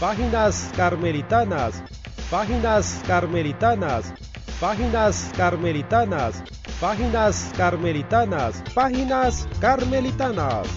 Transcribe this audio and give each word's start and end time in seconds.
Páginas 0.00 0.70
carmelitanas, 0.76 1.82
páginas 2.30 3.02
carmelitanas, 3.04 4.14
páginas 4.60 5.32
carmelitanas, 5.36 6.44
páginas 6.80 7.52
carmelitanas, 7.56 8.62
páginas 8.76 9.48
carmelitanas. 9.60 10.68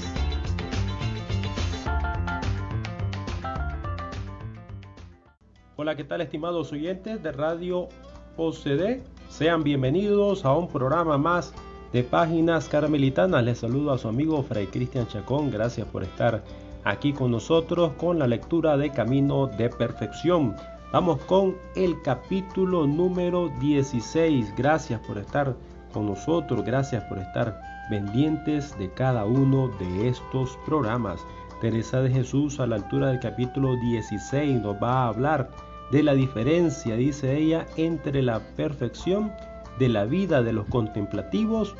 Hola, 5.75 5.95
¿qué 5.95 6.03
tal 6.03 6.22
estimados 6.22 6.72
oyentes 6.72 7.22
de 7.22 7.31
Radio 7.31 7.89
OCD? 8.38 9.03
Sean 9.30 9.63
bienvenidos 9.63 10.45
a 10.45 10.53
un 10.58 10.67
programa 10.67 11.19
más 11.19 11.53
de 11.94 12.02
Páginas 12.02 12.67
Carmelitanas. 12.67 13.44
Les 13.44 13.59
saludo 13.59 13.94
a 13.94 13.99
su 13.99 14.08
amigo 14.08 14.41
Fray 14.41 14.66
Cristian 14.66 15.08
Chacón. 15.08 15.52
Gracias 15.52 15.88
por 15.88 16.02
estar 16.02 16.44
aquí 16.84 17.13
con 17.13 17.31
nosotros 17.31 17.94
con 17.98 18.20
la 18.20 18.27
lectura 18.27 18.77
de 18.77 18.91
Camino 18.91 19.48
de 19.48 19.70
Perfección. 19.70 20.55
Vamos 20.92 21.22
con 21.22 21.55
el 21.75 22.02
capítulo 22.02 22.86
número 22.86 23.50
16. 23.59 24.53
Gracias 24.58 25.00
por 25.02 25.17
estar 25.17 25.55
con 25.94 26.05
nosotros, 26.08 26.64
gracias 26.64 27.03
por 27.05 27.20
estar 27.20 27.61
pendientes 27.89 28.78
de 28.78 28.89
cada 28.92 29.25
uno 29.25 29.70
de 29.80 30.08
estos 30.08 30.58
programas. 30.66 31.25
Teresa 31.61 32.02
de 32.02 32.09
Jesús 32.09 32.59
a 32.59 32.67
la 32.67 32.78
altura 32.78 33.09
del 33.09 33.20
capítulo 33.20 33.75
16 33.75 34.61
nos 34.61 34.81
va 34.81 35.03
a 35.03 35.08
hablar 35.09 35.52
de 35.92 36.03
la 36.03 36.14
diferencia, 36.14 36.95
dice 36.95 37.38
ella, 37.38 37.67
entre 37.77 38.22
la 38.22 38.39
perfección 38.55 39.31
de 39.77 39.89
la 39.89 40.05
vida 40.05 40.42
de 40.42 40.53
los 40.53 40.66
contemplativos 40.67 41.75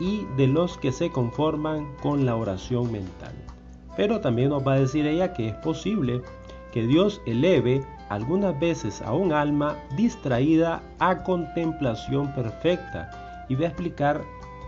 y 0.00 0.26
de 0.36 0.48
los 0.48 0.76
que 0.76 0.92
se 0.92 1.10
conforman 1.10 1.94
con 2.02 2.26
la 2.26 2.36
oración 2.36 2.90
mental. 2.90 3.53
Pero 3.96 4.20
también 4.20 4.50
nos 4.50 4.66
va 4.66 4.74
a 4.74 4.80
decir 4.80 5.06
ella 5.06 5.32
que 5.32 5.48
es 5.48 5.54
posible 5.56 6.22
que 6.72 6.86
Dios 6.86 7.20
eleve 7.26 7.82
algunas 8.08 8.58
veces 8.58 9.00
a 9.02 9.12
un 9.12 9.32
alma 9.32 9.76
distraída 9.96 10.82
a 10.98 11.22
contemplación 11.22 12.32
perfecta 12.34 13.46
y 13.48 13.54
va 13.54 13.66
a 13.66 13.68
explicar 13.68 14.22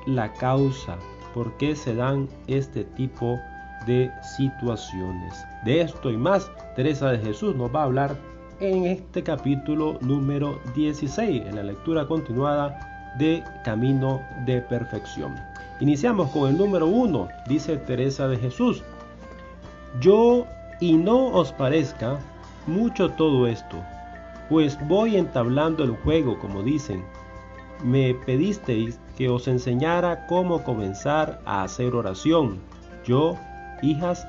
la 0.06 0.32
causa, 0.34 0.96
por 1.34 1.56
qué 1.56 1.74
se 1.74 1.94
dan 1.94 2.28
este 2.46 2.84
tipo 2.84 3.38
de 3.86 4.10
situaciones. 4.36 5.44
De 5.64 5.80
esto 5.80 6.10
y 6.10 6.16
más, 6.16 6.50
Teresa 6.74 7.10
de 7.10 7.18
Jesús 7.18 7.54
nos 7.56 7.74
va 7.74 7.80
a 7.80 7.84
hablar 7.84 8.16
en 8.60 8.86
este 8.86 9.22
capítulo 9.22 9.98
número 10.00 10.58
16, 10.74 11.46
en 11.46 11.56
la 11.56 11.62
lectura 11.62 12.06
continuada 12.06 13.14
de 13.18 13.42
Camino 13.64 14.22
de 14.46 14.60
Perfección. 14.62 15.34
Iniciamos 15.80 16.30
con 16.30 16.48
el 16.48 16.56
número 16.56 16.86
1, 16.86 17.28
dice 17.48 17.76
Teresa 17.76 18.28
de 18.28 18.38
Jesús. 18.38 18.82
Yo 20.00 20.46
y 20.80 20.94
no 20.94 21.26
os 21.28 21.52
parezca 21.52 22.18
mucho 22.66 23.10
todo 23.12 23.46
esto, 23.46 23.82
pues 24.48 24.78
voy 24.88 25.16
entablando 25.16 25.84
el 25.84 25.92
juego, 25.96 26.38
como 26.38 26.62
dicen. 26.62 27.04
Me 27.84 28.14
pedisteis 28.14 28.98
que 29.16 29.28
os 29.28 29.48
enseñara 29.48 30.26
cómo 30.26 30.62
comenzar 30.64 31.40
a 31.44 31.62
hacer 31.62 31.94
oración. 31.94 32.58
Yo, 33.04 33.36
hijas, 33.82 34.26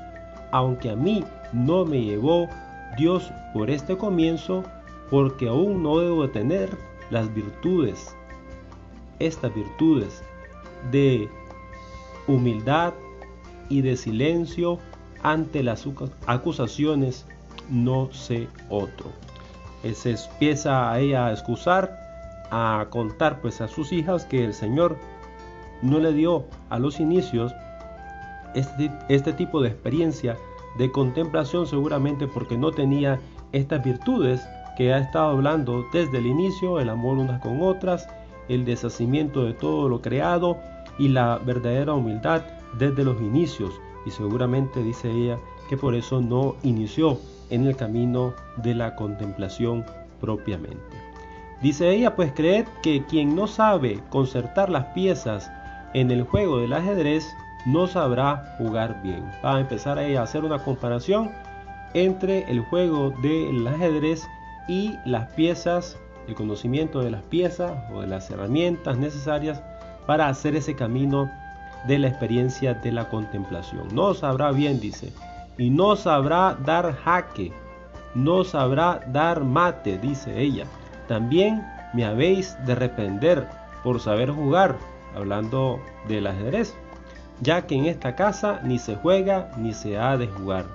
aunque 0.50 0.90
a 0.90 0.96
mí 0.96 1.24
no 1.52 1.84
me 1.84 2.02
llevó 2.02 2.48
Dios 2.96 3.30
por 3.54 3.70
este 3.70 3.96
comienzo, 3.96 4.64
porque 5.10 5.48
aún 5.48 5.82
no 5.82 5.98
debo 5.98 6.28
tener 6.28 6.76
las 7.10 7.32
virtudes, 7.34 8.14
estas 9.18 9.54
virtudes 9.54 10.22
de 10.90 11.28
humildad 12.26 12.92
y 13.68 13.80
de 13.80 13.96
silencio 13.96 14.78
ante 15.22 15.62
las 15.62 15.86
acusaciones, 16.26 17.26
no 17.68 18.08
sé 18.12 18.48
otro. 18.68 19.10
Se 19.94 20.10
empieza 20.10 20.98
ella 20.98 21.26
a 21.26 21.32
excusar, 21.32 22.46
a 22.50 22.86
contar 22.90 23.40
pues 23.40 23.60
a 23.60 23.68
sus 23.68 23.92
hijas 23.92 24.24
que 24.24 24.44
el 24.44 24.54
Señor 24.54 24.96
no 25.82 25.98
le 25.98 26.12
dio 26.12 26.44
a 26.70 26.78
los 26.78 26.98
inicios 26.98 27.54
este, 28.54 28.90
este 29.08 29.32
tipo 29.32 29.60
de 29.60 29.68
experiencia 29.68 30.36
de 30.78 30.90
contemplación 30.90 31.66
seguramente 31.66 32.26
porque 32.26 32.56
no 32.56 32.72
tenía 32.72 33.20
estas 33.52 33.84
virtudes 33.84 34.46
que 34.76 34.92
ha 34.92 34.98
estado 34.98 35.30
hablando 35.30 35.84
desde 35.92 36.18
el 36.18 36.26
inicio, 36.26 36.80
el 36.80 36.88
amor 36.88 37.18
unas 37.18 37.40
con 37.40 37.62
otras, 37.62 38.08
el 38.48 38.64
deshacimiento 38.64 39.44
de 39.44 39.52
todo 39.52 39.88
lo 39.88 40.00
creado 40.00 40.56
y 40.98 41.08
la 41.08 41.38
verdadera 41.38 41.94
humildad 41.94 42.42
desde 42.78 43.04
los 43.04 43.20
inicios 43.20 43.72
y 44.08 44.10
seguramente 44.10 44.82
dice 44.82 45.10
ella 45.10 45.38
que 45.68 45.76
por 45.76 45.94
eso 45.94 46.22
no 46.22 46.56
inició 46.62 47.18
en 47.50 47.66
el 47.66 47.76
camino 47.76 48.32
de 48.56 48.74
la 48.74 48.96
contemplación 48.96 49.84
propiamente. 50.20 50.96
Dice 51.60 51.90
ella, 51.90 52.16
pues 52.16 52.32
creed 52.32 52.66
que 52.82 53.04
quien 53.04 53.36
no 53.36 53.46
sabe 53.46 54.00
concertar 54.08 54.70
las 54.70 54.86
piezas 54.86 55.50
en 55.92 56.10
el 56.10 56.22
juego 56.22 56.58
del 56.58 56.72
ajedrez 56.72 57.26
no 57.66 57.86
sabrá 57.86 58.54
jugar 58.56 59.02
bien. 59.02 59.30
Va 59.44 59.56
a 59.56 59.60
empezar 59.60 59.98
ella 59.98 60.20
a 60.20 60.24
hacer 60.24 60.44
una 60.44 60.58
comparación 60.64 61.30
entre 61.92 62.50
el 62.50 62.60
juego 62.60 63.10
del 63.22 63.66
ajedrez 63.66 64.26
y 64.68 64.96
las 65.04 65.30
piezas, 65.32 65.98
el 66.28 66.34
conocimiento 66.34 67.00
de 67.00 67.10
las 67.10 67.22
piezas 67.22 67.72
o 67.92 68.00
de 68.00 68.06
las 68.06 68.30
herramientas 68.30 68.96
necesarias 68.96 69.62
para 70.06 70.28
hacer 70.28 70.56
ese 70.56 70.74
camino 70.74 71.30
de 71.86 71.98
la 71.98 72.08
experiencia 72.08 72.74
de 72.74 72.92
la 72.92 73.08
contemplación. 73.08 73.88
No 73.92 74.14
sabrá 74.14 74.50
bien, 74.50 74.80
dice, 74.80 75.12
y 75.56 75.70
no 75.70 75.96
sabrá 75.96 76.56
dar 76.64 76.94
jaque, 76.94 77.52
no 78.14 78.44
sabrá 78.44 79.00
dar 79.08 79.44
mate, 79.44 79.98
dice 79.98 80.40
ella. 80.40 80.64
También 81.06 81.64
me 81.94 82.04
habéis 82.04 82.56
de 82.66 82.74
reprender 82.74 83.48
por 83.82 84.00
saber 84.00 84.30
jugar, 84.30 84.76
hablando 85.14 85.80
del 86.08 86.26
ajedrez, 86.26 86.74
ya 87.40 87.66
que 87.66 87.74
en 87.76 87.86
esta 87.86 88.14
casa 88.14 88.60
ni 88.64 88.78
se 88.78 88.96
juega 88.96 89.50
ni 89.56 89.72
se 89.72 89.98
ha 89.98 90.16
de 90.16 90.26
jugar. 90.26 90.66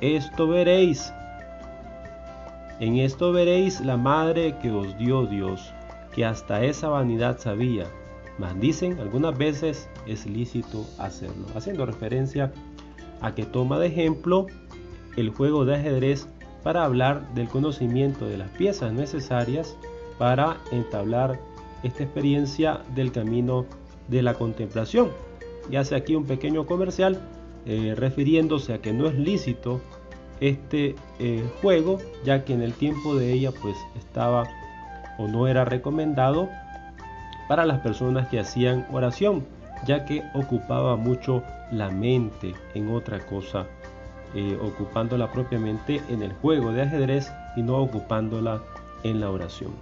Esto 0.00 0.48
veréis, 0.48 1.12
en 2.80 2.96
esto 2.96 3.32
veréis 3.32 3.80
la 3.80 3.96
madre 3.96 4.56
que 4.60 4.70
os 4.70 4.96
dio 4.98 5.26
Dios, 5.26 5.72
que 6.14 6.24
hasta 6.24 6.62
esa 6.62 6.88
vanidad 6.88 7.38
sabía, 7.38 7.86
mas 8.38 8.58
dicen 8.60 8.98
algunas 9.00 9.36
veces 9.36 9.88
es 10.06 10.26
lícito 10.26 10.84
hacerlo, 10.98 11.46
haciendo 11.54 11.86
referencia 11.86 12.52
a 13.20 13.34
que 13.34 13.44
toma 13.44 13.78
de 13.78 13.86
ejemplo 13.88 14.46
el 15.16 15.30
juego 15.30 15.64
de 15.64 15.76
ajedrez 15.76 16.28
para 16.62 16.84
hablar 16.84 17.32
del 17.34 17.48
conocimiento 17.48 18.26
de 18.26 18.38
las 18.38 18.50
piezas 18.50 18.92
necesarias 18.92 19.76
para 20.18 20.58
entablar 20.72 21.38
esta 21.82 22.02
experiencia 22.02 22.80
del 22.94 23.12
camino 23.12 23.66
de 24.08 24.22
la 24.22 24.34
contemplación. 24.34 25.10
Y 25.70 25.76
hace 25.76 25.94
aquí 25.94 26.14
un 26.14 26.24
pequeño 26.24 26.66
comercial 26.66 27.20
eh, 27.66 27.94
refiriéndose 27.96 28.74
a 28.74 28.78
que 28.78 28.92
no 28.92 29.06
es 29.06 29.14
lícito 29.14 29.80
este 30.40 30.94
eh, 31.18 31.42
juego, 31.62 31.98
ya 32.24 32.44
que 32.44 32.52
en 32.52 32.62
el 32.62 32.74
tiempo 32.74 33.16
de 33.16 33.32
ella 33.32 33.52
pues 33.62 33.76
estaba 33.96 34.44
o 35.18 35.26
no 35.28 35.48
era 35.48 35.64
recomendado 35.64 36.48
para 37.48 37.64
las 37.64 37.80
personas 37.80 38.28
que 38.28 38.40
hacían 38.40 38.86
oración, 38.92 39.46
ya 39.86 40.04
que 40.04 40.24
ocupaba 40.34 40.96
mucho 40.96 41.42
la 41.70 41.90
mente 41.90 42.54
en 42.74 42.90
otra 42.90 43.20
cosa, 43.26 43.66
eh, 44.34 44.58
ocupándola 44.62 45.30
propiamente 45.30 46.02
en 46.08 46.22
el 46.22 46.32
juego 46.34 46.72
de 46.72 46.82
ajedrez 46.82 47.32
y 47.56 47.62
no 47.62 47.76
ocupándola 47.78 48.62
en 49.02 49.20
la 49.20 49.30
oración. 49.30 49.72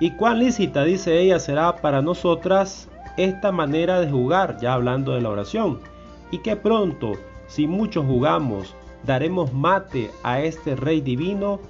¿Y 0.00 0.12
cuán 0.12 0.40
lícita, 0.40 0.84
dice 0.84 1.20
ella, 1.20 1.38
será 1.38 1.76
para 1.76 2.02
nosotras 2.02 2.88
esta 3.16 3.52
manera 3.52 4.00
de 4.00 4.10
jugar, 4.10 4.58
ya 4.60 4.74
hablando 4.74 5.12
de 5.12 5.20
la 5.20 5.30
oración? 5.30 5.80
Y 6.30 6.38
que 6.38 6.56
pronto, 6.56 7.12
si 7.46 7.66
muchos 7.66 8.04
jugamos, 8.06 8.74
daremos 9.04 9.52
mate 9.52 10.10
a 10.22 10.40
este 10.40 10.74
Rey 10.74 11.00
divino, 11.00 11.60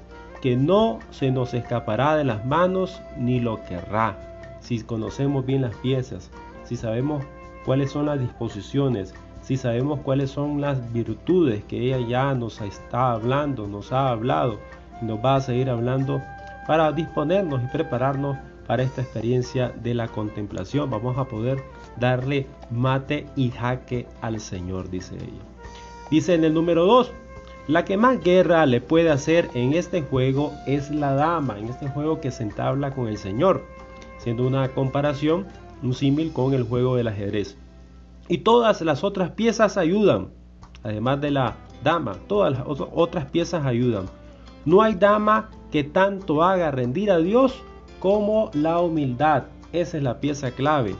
que 0.40 0.56
no 0.56 1.00
se 1.10 1.31
nos 1.31 1.54
escapará 1.54 2.16
de 2.16 2.25
las 2.25 2.44
manos 2.46 3.00
ni 3.19 3.40
lo 3.40 3.64
querrá 3.64 4.33
si 4.64 4.82
conocemos 4.82 5.46
bien 5.46 5.62
las 5.62 5.76
piezas, 5.76 6.31
si 6.64 6.76
sabemos 6.76 7.25
cuáles 7.64 7.93
son 7.93 8.06
las 8.06 8.19
disposiciones, 8.19 9.14
si 9.43 9.56
sabemos 9.56 10.00
cuáles 10.00 10.31
son 10.31 10.61
las 10.61 10.93
virtudes 10.93 11.62
que 11.64 11.78
ella 11.78 11.99
ya 12.08 12.34
nos 12.34 12.61
está 12.62 13.12
hablando, 13.12 13.69
nos 13.69 13.93
ha 13.93 14.08
hablado 14.08 14.58
nos 15.02 15.25
va 15.25 15.37
a 15.37 15.40
seguir 15.40 15.70
hablando 15.70 16.22
para 16.66 16.93
disponernos 16.93 17.62
y 17.62 17.66
prepararnos 17.66 18.37
para 18.66 18.82
esta 18.82 19.02
experiencia 19.02 19.69
de 19.69 19.94
la 19.94 20.08
contemplación. 20.08 20.90
Vamos 20.90 21.19
a 21.19 21.25
poder 21.25 21.62
darle 21.99 22.46
mate 22.70 23.26
y 23.37 23.50
jaque 23.50 24.06
al 24.22 24.40
Señor, 24.40 24.90
dice 24.90 25.17
ella. 25.17 25.43
Dice 26.10 26.34
en 26.34 26.44
el 26.44 26.55
número 26.55 26.87
2, 26.87 27.12
la 27.69 27.84
que 27.84 27.96
más 27.96 28.22
guerra 28.22 28.67
le 28.67 28.81
puede 28.81 29.10
hacer 29.10 29.49
en 29.55 29.75
este 29.75 30.02
juego 30.02 30.52
es 30.67 30.90
la 30.90 31.14
dama, 31.14 31.58
en 31.58 31.69
este 31.69 31.88
juego 31.88 32.20
que 32.20 32.31
se 32.31 32.43
entabla 32.43 32.90
con 32.93 33.08
el 33.08 33.19
Señor, 33.19 33.64
siendo 34.25 34.47
una 34.47 34.69
comparación, 34.69 35.47
un 35.82 35.93
símil 35.93 36.32
con 36.32 36.55
el 36.55 36.62
juego 36.62 36.97
del 36.97 37.09
ajedrez. 37.09 37.59
Y 38.26 38.38
todas 38.38 38.81
las 38.81 39.05
otras 39.05 39.32
piezas 39.32 39.76
ayudan, 39.76 40.31
además 40.82 41.21
de 41.21 41.31
la 41.31 41.56
dama, 41.82 42.17
todas 42.26 42.53
las 42.53 42.62
otras 42.67 43.26
piezas 43.26 43.67
ayudan. 43.67 44.06
No 44.65 44.81
hay 44.81 44.94
dama 44.94 45.50
que 45.71 45.85
tanto 45.85 46.43
haga 46.43 46.71
rendir 46.71 47.11
a 47.11 47.19
Dios 47.19 47.55
como 48.00 48.50
la 48.55 48.81
humildad. 48.81 49.44
Esa 49.75 49.99
es 49.99 50.03
la 50.03 50.21
pieza 50.21 50.53
clave 50.53 50.97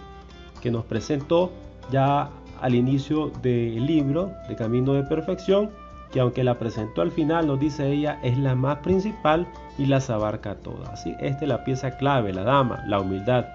que 0.61 0.71
nos 0.71 0.85
presentó 0.85 1.51
ya 1.91 2.29
al 2.61 2.75
inicio 2.75 3.31
del 3.41 3.87
libro 3.87 4.33
de 4.51 4.55
Camino 4.55 4.93
de 4.93 5.03
Perfección, 5.05 5.71
que 6.15 6.21
aunque 6.21 6.45
la 6.45 6.61
presentó 6.61 7.03
al 7.03 7.11
final, 7.11 7.49
nos 7.49 7.59
dice 7.59 7.91
ella, 7.91 8.21
es 8.23 8.39
la 8.39 8.55
más 8.55 8.79
principal 8.79 9.49
y 9.77 9.87
las 9.87 10.11
abarca 10.11 10.55
todas. 10.55 10.89
Así, 10.91 11.17
esta 11.19 11.43
es 11.43 11.49
la 11.49 11.65
pieza 11.65 11.97
clave, 11.97 12.33
la 12.33 12.45
dama, 12.45 12.85
la 12.87 13.01
humildad. 13.01 13.47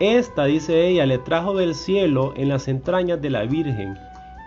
Esta, 0.00 0.46
dice 0.46 0.88
ella, 0.88 1.06
le 1.06 1.18
trajo 1.18 1.54
del 1.54 1.76
cielo 1.76 2.34
en 2.36 2.48
las 2.48 2.66
entrañas 2.66 3.22
de 3.22 3.30
la 3.30 3.44
Virgen, 3.44 3.96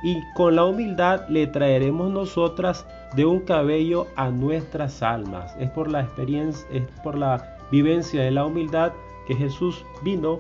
y 0.04 0.22
con 0.36 0.58
la 0.58 0.66
humildad 0.66 1.26
le 1.30 1.48
traeremos 1.48 2.12
nosotras 2.12 2.86
de 3.16 3.24
un 3.24 3.40
cabello 3.40 4.08
a 4.18 4.30
nuestras 4.30 5.02
almas. 5.02 5.56
Es 5.58 5.70
por 5.70 5.90
la 5.90 6.02
experiencia, 6.02 6.68
es 6.74 6.84
por 7.02 7.18
la 7.18 7.56
vivencia 7.72 8.24
de 8.24 8.32
la 8.32 8.46
humildad 8.46 8.92
que 9.26 9.36
Jesús 9.36 9.86
vino 10.04 10.40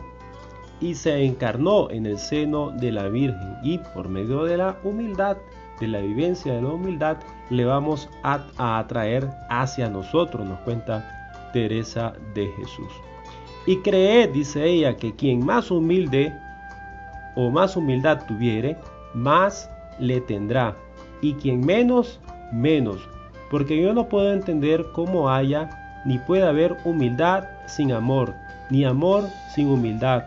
y 0.81 0.93
se 0.95 1.23
encarnó 1.23 1.89
en 1.89 2.05
el 2.05 2.19
seno 2.19 2.71
de 2.71 2.91
la 2.91 3.07
Virgen 3.07 3.55
y 3.63 3.77
por 3.77 4.09
medio 4.09 4.43
de 4.43 4.57
la 4.57 4.77
humildad, 4.83 5.37
de 5.79 5.87
la 5.87 5.99
vivencia 5.99 6.53
de 6.53 6.61
la 6.61 6.69
humildad, 6.69 7.17
le 7.49 7.65
vamos 7.65 8.09
a, 8.23 8.45
atraer 8.57 9.29
hacia 9.49 9.89
nosotros, 9.89 10.47
nos 10.47 10.59
cuenta 10.59 11.49
Teresa 11.53 12.13
de 12.33 12.47
Jesús. 12.57 12.91
Y 13.65 13.77
creed, 13.81 14.29
dice 14.29 14.65
ella, 14.65 14.95
que 14.95 15.15
quien 15.15 15.45
más 15.45 15.71
humilde 15.71 16.33
o 17.35 17.49
más 17.49 17.75
humildad 17.75 18.25
tuviere, 18.27 18.77
más 19.13 19.69
le 19.99 20.21
tendrá. 20.21 20.75
Y 21.21 21.33
quien 21.33 21.65
menos, 21.65 22.19
menos. 22.51 22.97
Porque 23.49 23.81
yo 23.81 23.93
no 23.93 24.07
puedo 24.07 24.33
entender 24.33 24.85
cómo 24.93 25.29
haya 25.29 26.01
ni 26.05 26.17
puede 26.19 26.43
haber 26.43 26.77
humildad 26.85 27.45
sin 27.65 27.91
amor, 27.91 28.33
ni 28.69 28.85
amor 28.85 29.25
sin 29.53 29.69
humildad. 29.69 30.23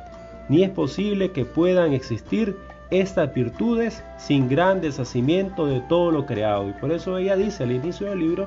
Ni 0.49 0.63
es 0.63 0.71
posible 0.71 1.31
que 1.31 1.45
puedan 1.45 1.93
existir 1.93 2.57
estas 2.91 3.33
virtudes 3.33 4.03
sin 4.19 4.49
gran 4.49 4.81
deshacimiento 4.81 5.67
de 5.67 5.81
todo 5.81 6.11
lo 6.11 6.27
creado. 6.27 6.69
Y 6.69 6.73
por 6.73 6.93
eso 6.93 7.17
ella 7.17 7.37
dice 7.37 7.65
al 7.65 7.73
inicio 7.73 8.09
del 8.11 8.21
libro, 8.21 8.47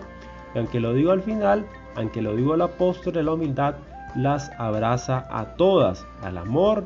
aunque 0.55 0.79
lo 0.79 0.93
digo 0.93 1.11
al 1.11 1.21
final, 1.21 1.65
aunque 1.95 2.21
lo 2.21 2.35
digo 2.35 2.53
al 2.53 2.61
apóstol 2.61 3.13
de 3.13 3.23
la 3.23 3.33
humildad, 3.33 3.75
las 4.15 4.51
abraza 4.57 5.25
a 5.29 5.55
todas, 5.55 6.05
al 6.21 6.37
amor, 6.37 6.85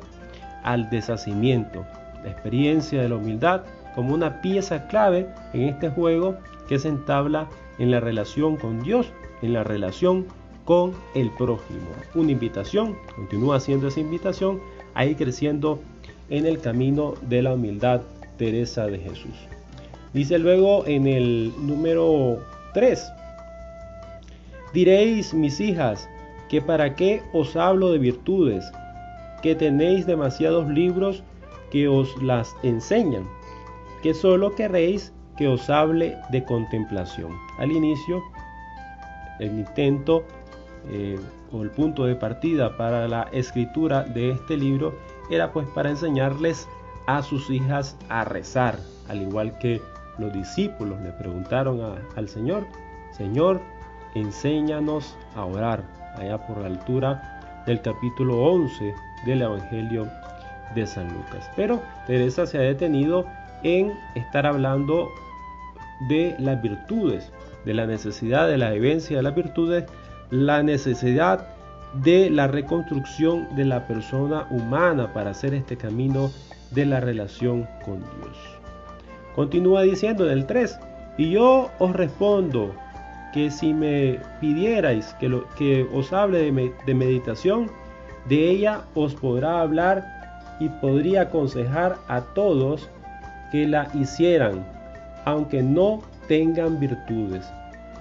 al 0.64 0.90
deshacimiento. 0.90 1.86
La 2.24 2.32
experiencia 2.32 3.02
de 3.02 3.10
la 3.10 3.16
humildad 3.16 3.64
como 3.96 4.14
una 4.14 4.42
pieza 4.42 4.88
clave 4.88 5.28
en 5.54 5.64
este 5.64 5.90
juego 5.90 6.38
que 6.68 6.80
se 6.80 6.90
entabla 6.90 7.48
en 7.80 7.92
la 7.92 8.00
relación 8.00 8.58
con 8.58 8.82
Dios, 8.84 9.12
en 9.42 9.54
la 9.54 9.64
relación 9.64 10.26
con 10.66 10.92
el 11.16 11.32
prójimo. 11.32 11.88
Una 12.14 12.32
invitación, 12.32 12.96
continúa 13.16 13.58
haciendo 13.58 13.88
esa 13.88 14.00
invitación 14.00 14.60
a 14.94 15.06
ir 15.06 15.16
creciendo 15.16 15.80
en 16.30 16.46
el 16.46 16.60
camino 16.60 17.14
de 17.22 17.42
la 17.42 17.54
humildad, 17.54 18.02
Teresa 18.38 18.88
de 18.88 19.00
Jesús. 19.00 19.36
Dice 20.14 20.38
luego 20.40 20.86
en 20.86 21.08
el 21.08 21.52
número 21.60 22.40
3, 22.74 23.12
diréis 24.74 25.34
mis 25.34 25.60
hijas, 25.60 26.08
que 26.50 26.62
para 26.62 26.96
qué 26.96 27.22
os 27.34 27.56
hablo 27.56 27.92
de 27.92 28.00
virtudes, 28.00 28.72
que 29.42 29.56
tenéis 29.56 30.06
demasiados 30.06 30.68
libros 30.70 31.24
que 31.72 31.88
os 31.88 32.22
las 32.22 32.56
enseñan, 32.64 33.28
que 34.02 34.14
solo 34.14 34.56
queréis 34.56 35.14
que 35.36 35.48
os 35.48 35.70
hable 35.70 36.18
de 36.32 36.44
contemplación. 36.44 37.32
Al 37.60 37.72
inicio, 37.72 38.24
el 39.40 39.60
intento 39.60 40.24
eh, 40.90 41.20
o 41.52 41.62
el 41.62 41.70
punto 41.70 42.06
de 42.06 42.16
partida 42.16 42.76
para 42.78 43.08
la 43.08 43.24
escritura 43.32 44.04
de 44.04 44.32
este 44.32 44.58
libro 44.58 44.96
era 45.30 45.52
pues 45.52 45.68
para 45.70 45.90
enseñarles 45.90 46.68
a 47.06 47.22
sus 47.24 47.50
hijas 47.50 47.98
a 48.10 48.24
rezar, 48.26 48.80
al 49.08 49.22
igual 49.22 49.58
que 49.60 49.82
los 50.18 50.34
discípulos 50.34 51.00
le 51.02 51.12
preguntaron 51.12 51.80
al 52.16 52.28
Señor, 52.28 52.66
Señor, 53.12 53.62
enséñanos 54.16 55.18
a 55.36 55.46
orar 55.46 55.84
allá 56.16 56.46
por 56.46 56.58
la 56.58 56.68
altura 56.68 57.64
del 57.66 57.82
capítulo 57.82 58.38
11 58.44 58.94
del 59.26 59.42
Evangelio 59.42 60.08
de 60.76 60.86
San 60.86 61.08
Lucas. 61.14 61.50
Pero 61.56 61.82
Teresa 62.06 62.46
se 62.46 62.58
ha 62.58 62.62
detenido 62.62 63.26
en 63.64 63.94
estar 64.16 64.46
hablando 64.46 65.10
de 66.10 66.36
las 66.40 66.62
virtudes, 66.62 67.32
de 67.66 67.74
la 67.74 67.86
necesidad 67.86 68.48
de 68.48 68.58
la 68.58 68.72
vivencia 68.72 69.18
de 69.18 69.24
las 69.24 69.36
virtudes, 69.36 69.86
la 70.30 70.64
necesidad 70.64 71.48
de 72.04 72.30
la 72.30 72.48
reconstrucción 72.48 73.56
de 73.56 73.66
la 73.66 73.88
persona 73.88 74.48
humana 74.50 75.14
para 75.14 75.32
hacer 75.32 75.54
este 75.54 75.78
camino 75.78 76.32
de 76.72 76.86
la 76.86 77.00
relación 77.00 77.68
con 77.84 78.00
Dios. 78.00 78.38
Continúa 79.36 79.84
diciendo 79.84 80.26
en 80.26 80.38
el 80.38 80.46
3, 80.46 80.80
y 81.18 81.32
yo 81.32 81.70
os 81.80 81.96
respondo, 81.96 82.74
que 83.34 83.52
si 83.52 83.74
me 83.74 84.20
pidierais 84.40 85.16
que, 85.20 85.88
os 85.94 86.14
hable 86.14 86.52
de, 86.52 86.74
de 86.86 86.94
meditación, 86.94 87.70
de 88.28 88.50
ella 88.50 88.82
os 88.96 89.16
podrá 89.16 89.62
hablar 89.62 90.06
y 90.60 90.70
podría 90.70 91.24
aconsejar 91.24 91.98
a 92.08 92.22
todos 92.22 92.90
que 93.52 93.68
la 93.68 93.90
hicieran, 93.94 94.66
aunque 95.26 95.62
no 95.62 96.02
tengan 96.28 96.80
virtudes, 96.80 97.48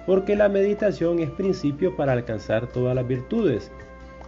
porque 0.07 0.37
la 0.37 0.49
meditación 0.49 1.19
es 1.19 1.31
principio 1.31 1.95
para 1.97 2.13
alcanzar 2.13 2.67
todas 2.69 2.95
las 2.95 3.07
virtudes 3.07 3.71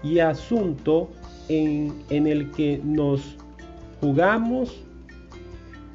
y 0.03 0.19
asunto 0.19 1.09
en, 1.49 1.95
en 2.11 2.27
el 2.27 2.51
que 2.53 2.81
nos 2.85 3.37
jugamos 4.01 4.83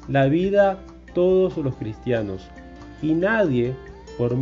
la 0.08 0.26
vida 0.26 0.78
todos 1.14 1.56
los 1.56 1.74
cristianos 1.76 2.46
y 3.02 3.14
nadie 3.14 3.74
por 4.18 4.36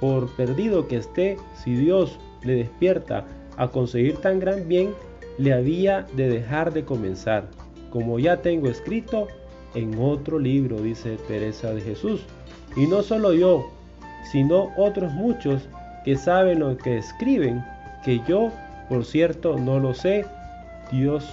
por 0.00 0.28
perdido 0.36 0.86
que 0.88 0.96
esté, 0.96 1.36
si 1.54 1.74
Dios 1.74 2.18
le 2.42 2.54
despierta 2.54 3.24
a 3.56 3.68
conseguir 3.68 4.16
tan 4.18 4.38
gran 4.38 4.68
bien, 4.68 4.90
le 5.38 5.52
había 5.52 6.02
de 6.14 6.28
dejar 6.28 6.72
de 6.72 6.84
comenzar, 6.84 7.48
como 7.90 8.18
ya 8.18 8.42
tengo 8.42 8.68
escrito 8.68 9.28
en 9.74 9.98
otro 9.98 10.38
libro, 10.38 10.80
dice 10.80 11.16
Teresa 11.28 11.72
de 11.74 11.80
Jesús. 11.80 12.22
Y 12.76 12.86
no 12.86 13.02
solo 13.02 13.32
yo, 13.32 13.70
sino 14.30 14.70
otros 14.76 15.12
muchos 15.12 15.68
que 16.04 16.16
saben 16.16 16.60
lo 16.60 16.76
que 16.76 16.98
escriben, 16.98 17.64
que 18.04 18.20
yo, 18.28 18.50
por 18.88 19.04
cierto, 19.04 19.58
no 19.58 19.78
lo 19.78 19.94
sé, 19.94 20.24
Dios 20.90 21.28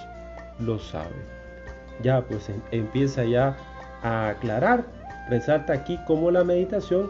lo 0.59 0.79
sabe. 0.79 1.15
Ya 2.01 2.21
pues 2.21 2.49
em, 2.49 2.61
empieza 2.71 3.23
ya 3.23 3.55
a 4.03 4.29
aclarar, 4.29 4.85
resalta 5.29 5.73
aquí 5.73 5.99
cómo 6.05 6.31
la 6.31 6.43
meditación 6.43 7.09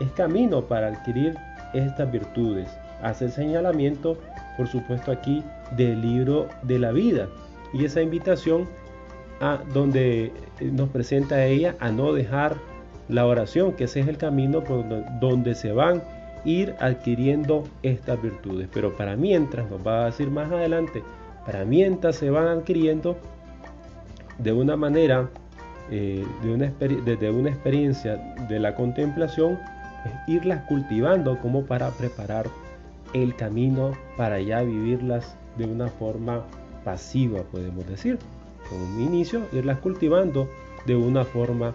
es 0.00 0.10
camino 0.12 0.62
para 0.62 0.88
adquirir 0.88 1.36
estas 1.72 2.10
virtudes. 2.10 2.68
Hace 3.02 3.26
el 3.26 3.32
señalamiento, 3.32 4.18
por 4.56 4.68
supuesto, 4.68 5.10
aquí 5.10 5.42
del 5.76 6.00
libro 6.00 6.48
de 6.62 6.78
la 6.78 6.92
vida 6.92 7.28
y 7.72 7.84
esa 7.84 8.00
invitación 8.00 8.68
a 9.40 9.58
donde 9.72 10.32
nos 10.60 10.88
presenta 10.90 11.44
ella 11.44 11.76
a 11.80 11.90
no 11.90 12.12
dejar 12.12 12.56
la 13.08 13.26
oración, 13.26 13.72
que 13.72 13.84
ese 13.84 14.00
es 14.00 14.08
el 14.08 14.16
camino 14.16 14.64
por 14.64 14.84
donde 15.20 15.54
se 15.54 15.72
van 15.72 16.02
ir 16.46 16.74
adquiriendo 16.80 17.64
estas 17.82 18.22
virtudes. 18.22 18.68
Pero 18.72 18.96
para 18.96 19.16
mientras, 19.16 19.70
nos 19.70 19.86
va 19.86 20.02
a 20.02 20.04
decir 20.06 20.30
más 20.30 20.50
adelante, 20.50 21.02
para 21.44 21.64
mientras 21.64 22.16
se 22.16 22.30
van 22.30 22.48
adquiriendo 22.48 23.18
de 24.38 24.52
una 24.52 24.76
manera, 24.76 25.28
eh, 25.90 26.24
de 26.42 26.54
una 26.54 26.72
desde 26.78 27.30
una 27.30 27.50
experiencia 27.50 28.16
de 28.48 28.58
la 28.58 28.74
contemplación, 28.74 29.58
irlas 30.26 30.62
cultivando 30.68 31.38
como 31.40 31.64
para 31.64 31.90
preparar 31.90 32.46
el 33.12 33.34
camino 33.34 33.92
para 34.16 34.40
ya 34.40 34.62
vivirlas 34.62 35.36
de 35.58 35.64
una 35.64 35.88
forma 35.88 36.44
pasiva, 36.84 37.42
podemos 37.42 37.86
decir. 37.86 38.18
Con 38.68 38.80
un 38.80 39.00
inicio, 39.00 39.42
irlas 39.52 39.78
cultivando 39.78 40.48
de 40.86 40.96
una 40.96 41.24
forma 41.24 41.74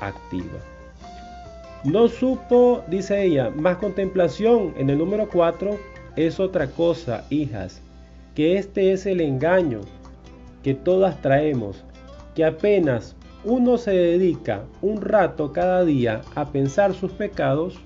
activa. 0.00 0.71
No 1.84 2.06
supo, 2.06 2.84
dice 2.86 3.24
ella, 3.24 3.50
más 3.50 3.78
contemplación 3.78 4.72
en 4.76 4.88
el 4.88 4.98
número 4.98 5.28
4 5.28 5.76
es 6.14 6.38
otra 6.38 6.68
cosa, 6.68 7.24
hijas, 7.28 7.82
que 8.36 8.56
este 8.56 8.92
es 8.92 9.04
el 9.04 9.20
engaño 9.20 9.80
que 10.62 10.74
todas 10.74 11.20
traemos, 11.20 11.84
que 12.36 12.44
apenas 12.44 13.16
uno 13.42 13.78
se 13.78 13.90
dedica 13.90 14.62
un 14.80 15.00
rato 15.00 15.52
cada 15.52 15.84
día 15.84 16.20
a 16.36 16.52
pensar 16.52 16.94
sus 16.94 17.10
pecados, 17.10 17.80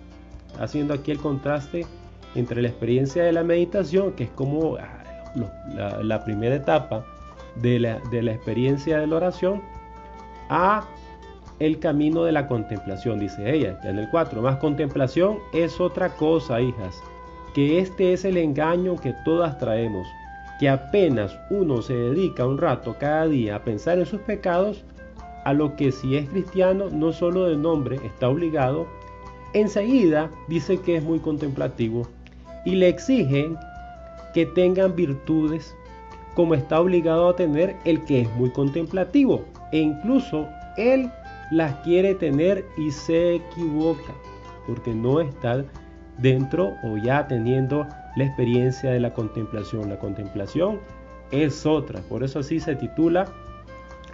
haciendo 0.60 0.92
aquí 0.92 1.10
el 1.10 1.18
contraste 1.18 1.86
entre 2.34 2.60
la 2.60 2.68
experiencia 2.68 3.24
de 3.24 3.32
la 3.32 3.44
meditación, 3.44 4.12
que 4.12 4.24
es 4.24 4.30
como 4.30 4.76
ah, 4.76 6.02
la, 6.02 6.22
primera 6.22 6.56
etapa 6.56 7.06
de 7.62 7.80
la, 7.80 7.98
de 8.10 8.22
la 8.22 8.32
experiencia 8.32 8.98
de 8.98 9.06
la 9.06 9.16
oración, 9.16 9.62
a 10.50 10.86
el 11.58 11.78
camino 11.78 12.24
de 12.24 12.32
la 12.32 12.46
contemplación, 12.46 13.18
dice 13.18 13.52
ella, 13.52 13.78
ya 13.82 13.90
en 13.90 13.98
el 13.98 14.08
4. 14.10 14.42
Más 14.42 14.56
contemplación 14.56 15.38
es 15.52 15.80
otra 15.80 16.10
cosa, 16.10 16.60
hijas, 16.60 17.02
que 17.54 17.78
este 17.78 18.12
es 18.12 18.24
el 18.24 18.36
engaño 18.36 18.96
que 18.96 19.14
todas 19.24 19.58
traemos, 19.58 20.06
que 20.60 20.68
apenas 20.68 21.38
uno 21.50 21.82
se 21.82 21.94
dedica 21.94 22.46
un 22.46 22.58
rato 22.58 22.96
cada 22.98 23.26
día 23.26 23.56
a 23.56 23.64
pensar 23.64 23.98
en 23.98 24.06
sus 24.06 24.20
pecados, 24.20 24.84
a 25.44 25.52
lo 25.52 25.76
que 25.76 25.92
si 25.92 26.16
es 26.16 26.28
cristiano 26.28 26.90
no 26.90 27.12
solo 27.12 27.44
de 27.44 27.56
nombre 27.56 28.00
está 28.04 28.28
obligado, 28.28 28.86
enseguida 29.52 30.30
dice 30.48 30.78
que 30.80 30.96
es 30.96 31.04
muy 31.04 31.20
contemplativo 31.20 32.06
y 32.64 32.74
le 32.74 32.88
exigen 32.88 33.56
que 34.34 34.44
tengan 34.44 34.94
virtudes 34.96 35.74
como 36.34 36.54
está 36.54 36.80
obligado 36.80 37.28
a 37.28 37.36
tener 37.36 37.76
el 37.84 38.04
que 38.04 38.22
es 38.22 38.30
muy 38.34 38.50
contemplativo 38.50 39.44
e 39.72 39.78
incluso 39.78 40.46
él 40.76 41.10
las 41.50 41.74
quiere 41.76 42.14
tener 42.14 42.64
y 42.76 42.90
se 42.90 43.36
equivoca 43.36 44.12
porque 44.66 44.92
no 44.92 45.20
está 45.20 45.64
dentro 46.18 46.74
o 46.82 46.96
ya 46.96 47.26
teniendo 47.28 47.86
la 48.16 48.24
experiencia 48.24 48.90
de 48.90 49.00
la 49.00 49.12
contemplación. 49.12 49.88
La 49.88 49.98
contemplación 49.98 50.80
es 51.30 51.66
otra, 51.66 52.00
por 52.02 52.24
eso 52.24 52.40
así 52.40 52.60
se 52.60 52.74
titula 52.74 53.26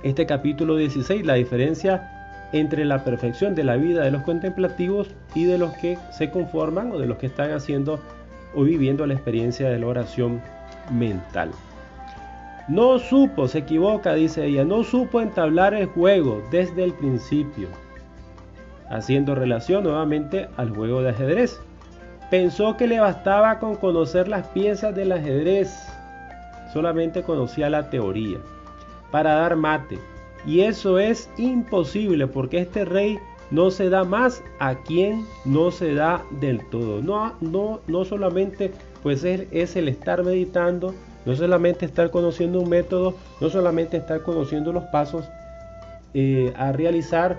este 0.02 0.26
capítulo 0.26 0.76
16, 0.76 1.24
la 1.24 1.34
diferencia 1.34 2.48
entre 2.52 2.84
la 2.84 3.04
perfección 3.04 3.54
de 3.54 3.64
la 3.64 3.76
vida 3.76 4.04
de 4.04 4.10
los 4.10 4.22
contemplativos 4.22 5.08
y 5.34 5.44
de 5.44 5.58
los 5.58 5.72
que 5.74 5.96
se 6.10 6.30
conforman 6.30 6.92
o 6.92 6.98
de 6.98 7.06
los 7.06 7.18
que 7.18 7.26
están 7.26 7.52
haciendo 7.52 8.00
o 8.54 8.64
viviendo 8.64 9.06
la 9.06 9.14
experiencia 9.14 9.70
de 9.70 9.78
la 9.78 9.86
oración 9.86 10.42
mental. 10.90 11.50
No 12.68 12.98
supo, 13.00 13.48
se 13.48 13.58
equivoca, 13.58 14.14
dice 14.14 14.46
ella, 14.46 14.64
no 14.64 14.84
supo 14.84 15.20
entablar 15.20 15.74
el 15.74 15.86
juego 15.86 16.42
desde 16.50 16.84
el 16.84 16.92
principio, 16.94 17.68
haciendo 18.88 19.34
relación 19.34 19.82
nuevamente 19.82 20.48
al 20.56 20.70
juego 20.70 21.02
de 21.02 21.10
ajedrez. 21.10 21.60
Pensó 22.30 22.76
que 22.76 22.86
le 22.86 23.00
bastaba 23.00 23.58
con 23.58 23.74
conocer 23.74 24.28
las 24.28 24.46
piezas 24.48 24.94
del 24.94 25.10
ajedrez, 25.10 25.74
solamente 26.72 27.22
conocía 27.22 27.68
la 27.68 27.90
teoría, 27.90 28.38
para 29.10 29.34
dar 29.34 29.56
mate. 29.56 29.98
Y 30.46 30.60
eso 30.60 30.98
es 30.98 31.28
imposible 31.36 32.26
porque 32.28 32.58
este 32.58 32.84
rey 32.84 33.18
no 33.50 33.70
se 33.70 33.90
da 33.90 34.04
más 34.04 34.42
a 34.60 34.76
quien 34.76 35.26
no 35.44 35.70
se 35.70 35.94
da 35.94 36.22
del 36.40 36.64
todo. 36.70 37.02
No, 37.02 37.34
no, 37.40 37.80
no 37.88 38.04
solamente 38.04 38.72
pues 39.02 39.24
es, 39.24 39.46
es 39.50 39.76
el 39.76 39.88
estar 39.88 40.24
meditando, 40.24 40.94
no 41.24 41.34
solamente 41.36 41.86
estar 41.86 42.10
conociendo 42.10 42.60
un 42.60 42.68
método, 42.68 43.14
no 43.40 43.48
solamente 43.48 43.96
estar 43.96 44.22
conociendo 44.22 44.72
los 44.72 44.84
pasos 44.84 45.28
eh, 46.14 46.52
a 46.56 46.72
realizar, 46.72 47.38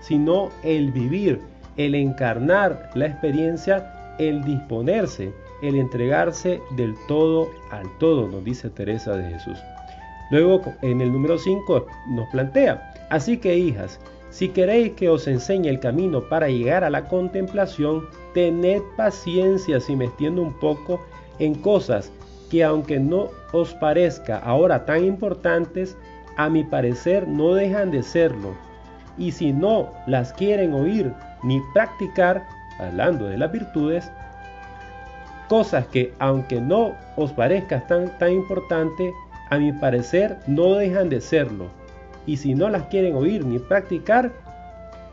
sino 0.00 0.50
el 0.62 0.92
vivir, 0.92 1.40
el 1.76 1.94
encarnar 1.94 2.90
la 2.94 3.06
experiencia, 3.06 4.14
el 4.18 4.42
disponerse, 4.44 5.32
el 5.62 5.76
entregarse 5.76 6.60
del 6.76 6.94
todo 7.08 7.50
al 7.70 7.86
todo, 7.98 8.28
nos 8.28 8.44
dice 8.44 8.70
Teresa 8.70 9.16
de 9.16 9.30
Jesús. 9.30 9.58
Luego 10.30 10.62
en 10.82 11.00
el 11.00 11.12
número 11.12 11.38
5 11.38 11.86
nos 12.10 12.28
plantea, 12.30 12.92
así 13.10 13.36
que 13.36 13.56
hijas, 13.56 14.00
si 14.30 14.48
queréis 14.48 14.92
que 14.94 15.08
os 15.08 15.26
enseñe 15.28 15.68
el 15.68 15.80
camino 15.80 16.28
para 16.28 16.48
llegar 16.48 16.82
a 16.82 16.90
la 16.90 17.08
contemplación, 17.08 18.04
tened 18.34 18.82
paciencia 18.96 19.80
si 19.80 19.94
me 19.96 20.06
extiendo 20.06 20.42
un 20.42 20.52
poco 20.58 21.00
en 21.38 21.54
cosas 21.54 22.12
que 22.50 22.64
aunque 22.64 22.98
no 22.98 23.30
os 23.52 23.74
parezca 23.74 24.38
ahora 24.38 24.84
tan 24.84 25.04
importantes, 25.04 25.96
a 26.36 26.48
mi 26.48 26.64
parecer 26.64 27.26
no 27.26 27.54
dejan 27.54 27.90
de 27.90 28.02
serlo. 28.02 28.54
Y 29.18 29.32
si 29.32 29.52
no 29.52 29.92
las 30.06 30.32
quieren 30.32 30.74
oír 30.74 31.12
ni 31.42 31.60
practicar, 31.72 32.44
hablando 32.78 33.26
de 33.26 33.38
las 33.38 33.50
virtudes, 33.50 34.10
cosas 35.48 35.86
que 35.86 36.12
aunque 36.18 36.60
no 36.60 36.94
os 37.16 37.32
parezca 37.32 37.86
tan, 37.86 38.18
tan 38.18 38.32
importante, 38.32 39.12
a 39.50 39.58
mi 39.58 39.72
parecer 39.72 40.38
no 40.46 40.74
dejan 40.74 41.08
de 41.08 41.20
serlo 41.20 41.70
y 42.26 42.36
si 42.36 42.54
no 42.54 42.68
las 42.68 42.84
quieren 42.84 43.14
oír 43.14 43.44
ni 43.44 43.58
practicar, 43.58 44.32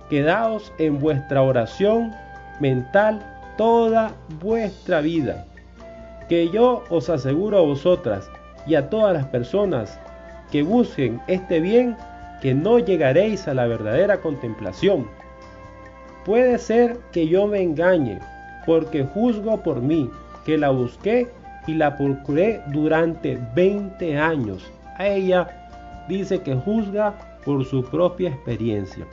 quedaos 0.09 0.73
en 0.79 0.99
vuestra 0.99 1.41
oración 1.41 2.11
mental 2.59 3.21
toda 3.57 4.11
vuestra 4.41 5.01
vida. 5.01 5.45
Que 6.33 6.49
yo 6.49 6.83
os 6.89 7.11
aseguro 7.11 7.59
a 7.59 7.61
vosotras 7.61 8.27
y 8.65 8.73
a 8.73 8.89
todas 8.89 9.13
las 9.13 9.27
personas 9.27 9.99
que 10.51 10.63
busquen 10.63 11.21
este 11.27 11.59
bien, 11.59 11.95
que 12.41 12.55
no 12.55 12.79
llegaréis 12.79 13.47
a 13.47 13.53
la 13.53 13.67
verdadera 13.67 14.19
contemplación. 14.19 15.05
Puede 16.25 16.57
ser 16.57 16.97
que 17.11 17.27
yo 17.27 17.45
me 17.45 17.61
engañe, 17.61 18.17
porque 18.65 19.03
juzgo 19.03 19.61
por 19.61 19.79
mí, 19.83 20.09
que 20.43 20.57
la 20.57 20.71
busqué 20.71 21.27
y 21.67 21.75
la 21.75 21.95
procuré 21.97 22.63
durante 22.69 23.39
20 23.53 24.17
años. 24.17 24.71
A 24.97 25.05
ella 25.05 25.67
dice 26.09 26.41
que 26.41 26.55
juzga 26.55 27.13
por 27.45 27.63
su 27.63 27.83
propia 27.83 28.29
experiencia, 28.29 29.05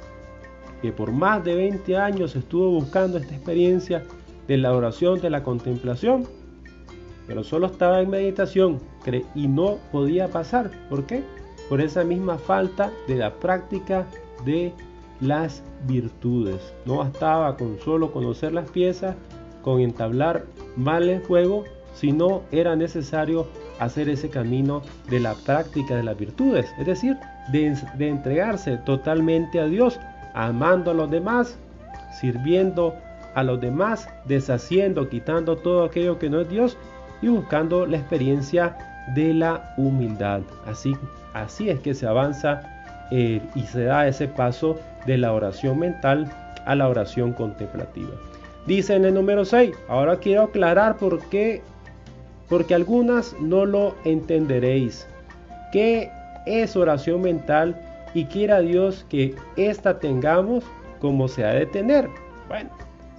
que 0.80 0.90
por 0.90 1.12
más 1.12 1.44
de 1.44 1.54
20 1.54 1.98
años 1.98 2.34
estuvo 2.34 2.70
buscando 2.70 3.18
esta 3.18 3.34
experiencia 3.34 4.04
de 4.48 4.56
la 4.56 4.72
oración, 4.72 5.20
de 5.20 5.28
la 5.28 5.42
contemplación, 5.42 6.39
pero 7.30 7.44
solo 7.44 7.68
estaba 7.68 8.00
en 8.00 8.10
meditación 8.10 8.80
y 9.36 9.46
no 9.46 9.78
podía 9.92 10.26
pasar. 10.26 10.68
¿Por 10.88 11.06
qué? 11.06 11.22
Por 11.68 11.80
esa 11.80 12.02
misma 12.02 12.38
falta 12.38 12.90
de 13.06 13.14
la 13.14 13.34
práctica 13.34 14.04
de 14.44 14.72
las 15.20 15.62
virtudes. 15.86 16.74
No 16.86 16.96
bastaba 16.96 17.56
con 17.56 17.78
solo 17.84 18.10
conocer 18.10 18.52
las 18.52 18.68
piezas, 18.68 19.14
con 19.62 19.80
entablar 19.80 20.44
mal 20.74 21.08
el 21.08 21.22
juego, 21.22 21.62
sino 21.94 22.42
era 22.50 22.74
necesario 22.74 23.46
hacer 23.78 24.08
ese 24.08 24.28
camino 24.28 24.82
de 25.08 25.20
la 25.20 25.34
práctica 25.34 25.94
de 25.94 26.02
las 26.02 26.18
virtudes, 26.18 26.66
es 26.80 26.86
decir, 26.86 27.16
de, 27.52 28.08
entregarse 28.08 28.76
totalmente 28.78 29.60
a 29.60 29.66
Dios, 29.66 30.00
amando 30.34 30.90
a 30.90 30.94
los 30.94 31.08
demás, 31.08 31.56
sirviendo 32.20 32.92
a 33.36 33.44
los 33.44 33.60
demás, 33.60 34.08
deshaciendo, 34.24 35.08
quitando 35.08 35.54
todo 35.54 35.84
aquello 35.84 36.18
que 36.18 36.28
no 36.28 36.40
es 36.40 36.48
Dios 36.48 36.76
y 37.22 37.28
buscando 37.28 37.86
la 37.86 37.98
experiencia 37.98 38.76
de 39.14 39.34
la 39.34 39.74
humildad. 39.76 40.40
Así, 40.66 40.96
así 41.34 41.68
es 41.68 41.80
que 41.80 41.94
se 41.94 42.06
avanza 42.06 42.60
eh, 43.10 43.40
y 43.54 43.62
se 43.62 43.84
da 43.84 44.06
ese 44.06 44.28
paso 44.28 44.78
de 45.06 45.18
la 45.18 45.32
oración 45.32 45.78
mental 45.78 46.30
a 46.66 46.74
la 46.74 46.88
oración 46.88 47.32
contemplativa. 47.32 48.10
Dice 48.66 48.94
en 48.94 49.04
el 49.04 49.14
número 49.14 49.44
6, 49.44 49.74
ahora 49.88 50.16
quiero 50.16 50.42
aclarar 50.42 50.96
por 50.96 51.20
qué 51.28 51.62
porque 52.48 52.74
algunas 52.74 53.34
no 53.40 53.64
lo 53.64 53.94
entenderéis. 54.04 55.06
¿Qué 55.72 56.10
es 56.46 56.76
oración 56.76 57.22
mental? 57.22 57.80
Y 58.12 58.24
quiera 58.24 58.60
Dios 58.60 59.06
que 59.08 59.36
ésta 59.56 60.00
tengamos 60.00 60.64
como 61.00 61.28
se 61.28 61.44
ha 61.44 61.50
de 61.50 61.66
tener. 61.66 62.08
Bueno, 62.48 62.70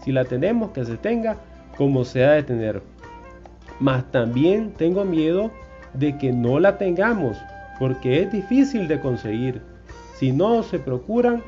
si 0.03 0.12
la 0.12 0.25
tenemos, 0.25 0.72
que 0.72 0.84
se 0.84 0.98
tenga 0.98 1.38
como 1.77 2.03
se 2.03 2.25
ha 2.25 2.31
de 2.34 2.43
tener. 2.43 2.81
Mas 3.82 4.10
también 4.12 4.74
tengo 4.78 5.04
miedo 5.06 5.50
de 5.96 6.16
que 6.20 6.32
no 6.32 6.60
la 6.60 6.78
tengamos, 6.78 7.36
porque 7.80 8.22
es 8.22 8.32
difícil 8.32 8.88
de 8.88 9.00
conseguir 9.00 9.60
si 10.16 10.32
no 10.32 10.62
se 10.62 10.78
procuran 10.78 11.42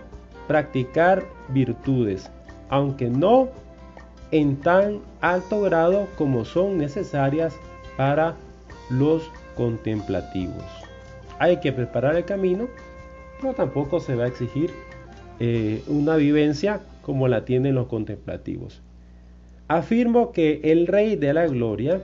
practicar 0.47 1.23
virtudes, 1.49 2.31
aunque 2.69 3.07
no 3.07 3.49
en 4.31 4.55
tan 4.57 4.99
alto 5.21 5.61
grado 5.61 6.07
como 6.17 6.43
son 6.43 6.79
necesarias 6.79 7.55
para 7.97 8.33
los 8.89 9.29
contemplativos. 9.55 10.63
Hay 11.37 11.57
que 11.57 11.71
preparar 11.71 12.15
el 12.15 12.25
camino, 12.25 12.67
pero 13.39 13.53
tampoco 13.53 13.99
se 13.99 14.15
va 14.15 14.23
a 14.23 14.27
exigir 14.27 14.71
eh, 15.39 15.83
una 15.87 16.15
vivencia 16.15 16.81
como 17.03 17.27
la 17.27 17.45
tienen 17.45 17.75
los 17.75 17.85
contemplativos. 17.85 18.81
Afirmo 19.67 20.31
que 20.31 20.61
el 20.63 20.87
Rey 20.87 21.15
de 21.15 21.33
la 21.33 21.45
Gloria 21.45 22.01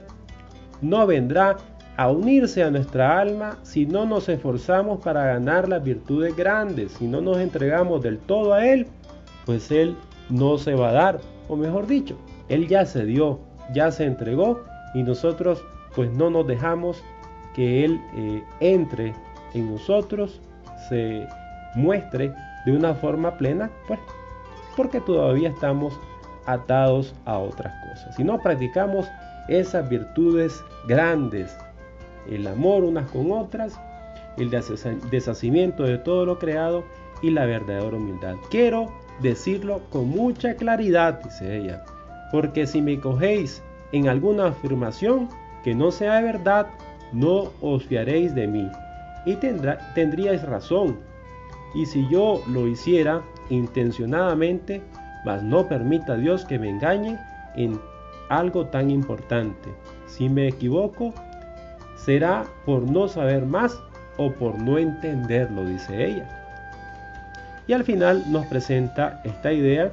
no 0.81 1.05
vendrá 1.07 1.57
a 1.97 2.09
unirse 2.09 2.63
a 2.63 2.71
nuestra 2.71 3.19
alma 3.19 3.57
si 3.63 3.85
no 3.85 4.05
nos 4.05 4.29
esforzamos 4.29 5.01
para 5.01 5.25
ganar 5.25 5.67
las 5.67 5.83
virtudes 5.83 6.35
grandes, 6.35 6.93
si 6.93 7.07
no 7.07 7.19
nos 7.21 7.37
entregamos 7.37 8.01
del 8.01 8.17
todo 8.19 8.53
a 8.53 8.65
Él, 8.65 8.87
pues 9.45 9.71
Él 9.71 9.95
no 10.29 10.57
se 10.57 10.75
va 10.75 10.89
a 10.89 10.93
dar, 10.93 11.19
o 11.47 11.55
mejor 11.55 11.87
dicho, 11.87 12.15
Él 12.47 12.67
ya 12.67 12.85
se 12.85 13.05
dio, 13.05 13.39
ya 13.73 13.91
se 13.91 14.05
entregó 14.05 14.63
y 14.93 15.03
nosotros 15.03 15.63
pues 15.95 16.11
no 16.13 16.29
nos 16.29 16.47
dejamos 16.47 17.03
que 17.53 17.83
Él 17.83 17.99
eh, 18.15 18.43
entre 18.59 19.13
en 19.53 19.71
nosotros, 19.71 20.39
se 20.87 21.27
muestre 21.75 22.33
de 22.65 22.71
una 22.71 22.93
forma 22.93 23.37
plena, 23.37 23.69
pues 23.87 23.99
porque 24.75 25.01
todavía 25.01 25.49
estamos 25.49 25.99
atados 26.45 27.13
a 27.25 27.37
otras 27.37 27.73
cosas. 27.89 28.15
Si 28.15 28.23
no 28.23 28.39
practicamos 28.39 29.07
esas 29.49 29.89
virtudes 29.89 30.63
grandes, 30.87 31.55
el 32.29 32.47
amor 32.47 32.83
unas 32.83 33.09
con 33.11 33.31
otras, 33.31 33.79
el 34.37 34.49
deshacimiento 35.09 35.83
de 35.83 35.97
todo 35.97 36.25
lo 36.25 36.39
creado 36.39 36.85
y 37.21 37.31
la 37.31 37.45
verdadera 37.45 37.97
humildad. 37.97 38.35
Quiero 38.49 38.91
decirlo 39.21 39.81
con 39.89 40.07
mucha 40.09 40.55
claridad, 40.55 41.21
dice 41.23 41.57
ella, 41.57 41.83
porque 42.31 42.65
si 42.67 42.81
me 42.81 42.99
cogéis 42.99 43.61
en 43.91 44.07
alguna 44.07 44.47
afirmación 44.47 45.29
que 45.63 45.75
no 45.75 45.91
sea 45.91 46.21
verdad, 46.21 46.67
no 47.11 47.51
os 47.61 47.83
fiaréis 47.85 48.33
de 48.35 48.47
mí 48.47 48.69
y 49.25 49.35
tendríais 49.95 50.43
razón. 50.43 50.99
Y 51.75 51.85
si 51.85 52.07
yo 52.09 52.41
lo 52.47 52.67
hiciera 52.67 53.21
intencionadamente, 53.49 54.81
mas 55.25 55.43
no 55.43 55.67
permita 55.67 56.15
Dios 56.15 56.45
que 56.45 56.57
me 56.57 56.69
engañe 56.69 57.19
en 57.55 57.79
algo 58.29 58.67
tan 58.67 58.89
importante. 58.89 59.69
Si 60.07 60.29
me 60.29 60.47
equivoco, 60.47 61.13
será 61.97 62.45
por 62.65 62.83
no 62.83 63.07
saber 63.07 63.45
más 63.45 63.77
o 64.17 64.31
por 64.31 64.59
no 64.61 64.77
entenderlo, 64.77 65.65
dice 65.65 66.05
ella. 66.05 66.27
Y 67.67 67.73
al 67.73 67.83
final 67.83 68.23
nos 68.31 68.45
presenta 68.47 69.21
esta 69.23 69.51
idea 69.51 69.91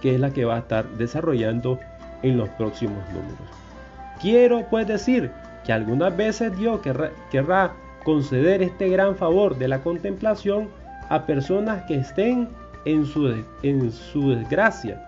que 0.00 0.14
es 0.14 0.20
la 0.20 0.30
que 0.30 0.44
va 0.44 0.56
a 0.56 0.60
estar 0.60 0.86
desarrollando 0.98 1.78
en 2.22 2.36
los 2.36 2.48
próximos 2.50 3.02
números. 3.08 3.48
Quiero 4.20 4.66
pues 4.68 4.86
decir 4.86 5.30
que 5.64 5.72
algunas 5.72 6.16
veces 6.16 6.56
Dios 6.58 6.80
querrá, 7.30 7.72
conceder 8.04 8.62
este 8.62 8.88
gran 8.88 9.14
favor 9.14 9.58
de 9.58 9.68
la 9.68 9.80
contemplación 9.80 10.68
a 11.10 11.26
personas 11.26 11.84
que 11.84 11.96
estén 11.96 12.48
en 12.86 13.04
su, 13.04 13.44
en 13.62 13.92
su 13.92 14.30
desgracia, 14.30 15.06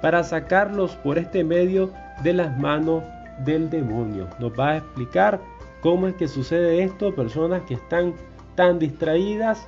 para 0.00 0.24
sacarlos 0.24 0.96
por 0.96 1.18
este 1.18 1.44
medio 1.44 1.90
de 2.22 2.32
las 2.32 2.56
manos 2.58 3.02
del 3.44 3.70
demonio. 3.70 4.28
Nos 4.38 4.52
va 4.52 4.70
a 4.70 4.76
explicar 4.78 5.40
cómo 5.80 6.06
es 6.06 6.14
que 6.14 6.28
sucede 6.28 6.82
esto, 6.82 7.14
personas 7.14 7.62
que 7.62 7.74
están 7.74 8.14
tan 8.54 8.78
distraídas, 8.78 9.66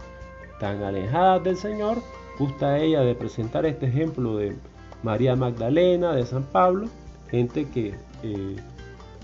tan 0.60 0.82
alejadas 0.82 1.44
del 1.44 1.56
Señor. 1.56 1.98
Gusta 2.38 2.78
ella 2.78 3.00
de 3.00 3.14
presentar 3.14 3.66
este 3.66 3.86
ejemplo 3.86 4.36
de 4.36 4.56
María 5.02 5.36
Magdalena, 5.36 6.12
de 6.12 6.24
San 6.24 6.44
Pablo, 6.44 6.88
gente 7.30 7.66
que 7.68 7.94
eh, 8.22 8.56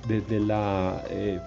desde 0.08 0.40
la 0.40 1.02
eh, 1.10 1.40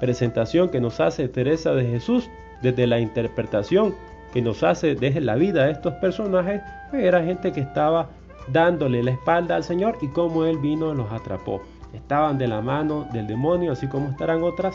presentación 0.00 0.68
que 0.68 0.80
nos 0.80 1.00
hace 1.00 1.28
Teresa 1.28 1.72
de 1.72 1.84
Jesús, 1.84 2.28
desde 2.62 2.86
la 2.86 3.00
interpretación 3.00 3.94
que 4.32 4.42
nos 4.42 4.62
hace 4.62 4.94
desde 4.94 5.20
la 5.20 5.36
vida 5.36 5.64
de 5.64 5.72
estos 5.72 5.94
personajes, 5.94 6.60
pues 6.90 7.04
era 7.04 7.22
gente 7.22 7.52
que 7.52 7.60
estaba 7.60 8.08
dándole 8.52 9.02
la 9.02 9.12
espalda 9.12 9.56
al 9.56 9.64
Señor 9.64 9.98
y 10.00 10.08
como 10.08 10.44
Él 10.44 10.58
vino 10.58 10.94
los 10.94 11.10
atrapó. 11.12 11.62
Estaban 11.92 12.38
de 12.38 12.48
la 12.48 12.60
mano 12.60 13.06
del 13.12 13.26
demonio, 13.26 13.72
así 13.72 13.86
como 13.88 14.08
estarán 14.08 14.42
otras. 14.42 14.74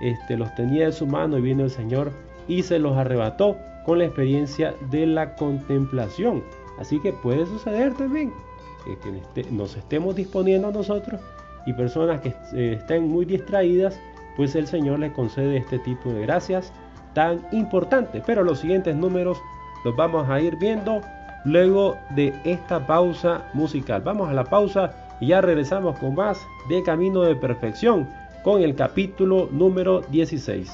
Este, 0.00 0.36
los 0.36 0.54
tenía 0.54 0.86
en 0.86 0.92
su 0.92 1.06
mano 1.06 1.38
y 1.38 1.42
vino 1.42 1.64
el 1.64 1.70
Señor 1.70 2.12
y 2.48 2.62
se 2.62 2.78
los 2.78 2.96
arrebató 2.96 3.56
con 3.84 3.98
la 3.98 4.04
experiencia 4.04 4.74
de 4.90 5.06
la 5.06 5.36
contemplación. 5.36 6.42
Así 6.78 7.00
que 7.00 7.12
puede 7.12 7.46
suceder 7.46 7.94
también 7.94 8.32
que 8.84 9.18
este, 9.18 9.50
nos 9.50 9.76
estemos 9.76 10.14
disponiendo 10.14 10.70
nosotros 10.70 11.20
y 11.66 11.72
personas 11.72 12.20
que 12.20 12.34
eh, 12.54 12.74
estén 12.78 13.08
muy 13.08 13.24
distraídas, 13.24 13.98
pues 14.36 14.54
el 14.54 14.66
Señor 14.66 14.98
le 14.98 15.12
concede 15.12 15.56
este 15.56 15.78
tipo 15.78 16.12
de 16.12 16.22
gracias 16.22 16.72
tan 17.14 17.46
importantes. 17.52 18.22
Pero 18.26 18.42
los 18.42 18.58
siguientes 18.58 18.94
números 18.94 19.38
los 19.84 19.96
vamos 19.96 20.28
a 20.28 20.40
ir 20.40 20.56
viendo 20.56 21.00
luego 21.44 21.98
de 22.10 22.34
esta 22.44 22.86
pausa 22.86 23.44
musical. 23.52 24.02
Vamos 24.02 24.28
a 24.28 24.34
la 24.34 24.44
pausa 24.44 24.92
y 25.20 25.28
ya 25.28 25.40
regresamos 25.40 25.98
con 25.98 26.14
más 26.14 26.40
de 26.68 26.82
Camino 26.82 27.22
de 27.22 27.36
Perfección 27.36 28.08
con 28.42 28.62
el 28.62 28.74
capítulo 28.74 29.48
número 29.50 30.02
16. 30.10 30.70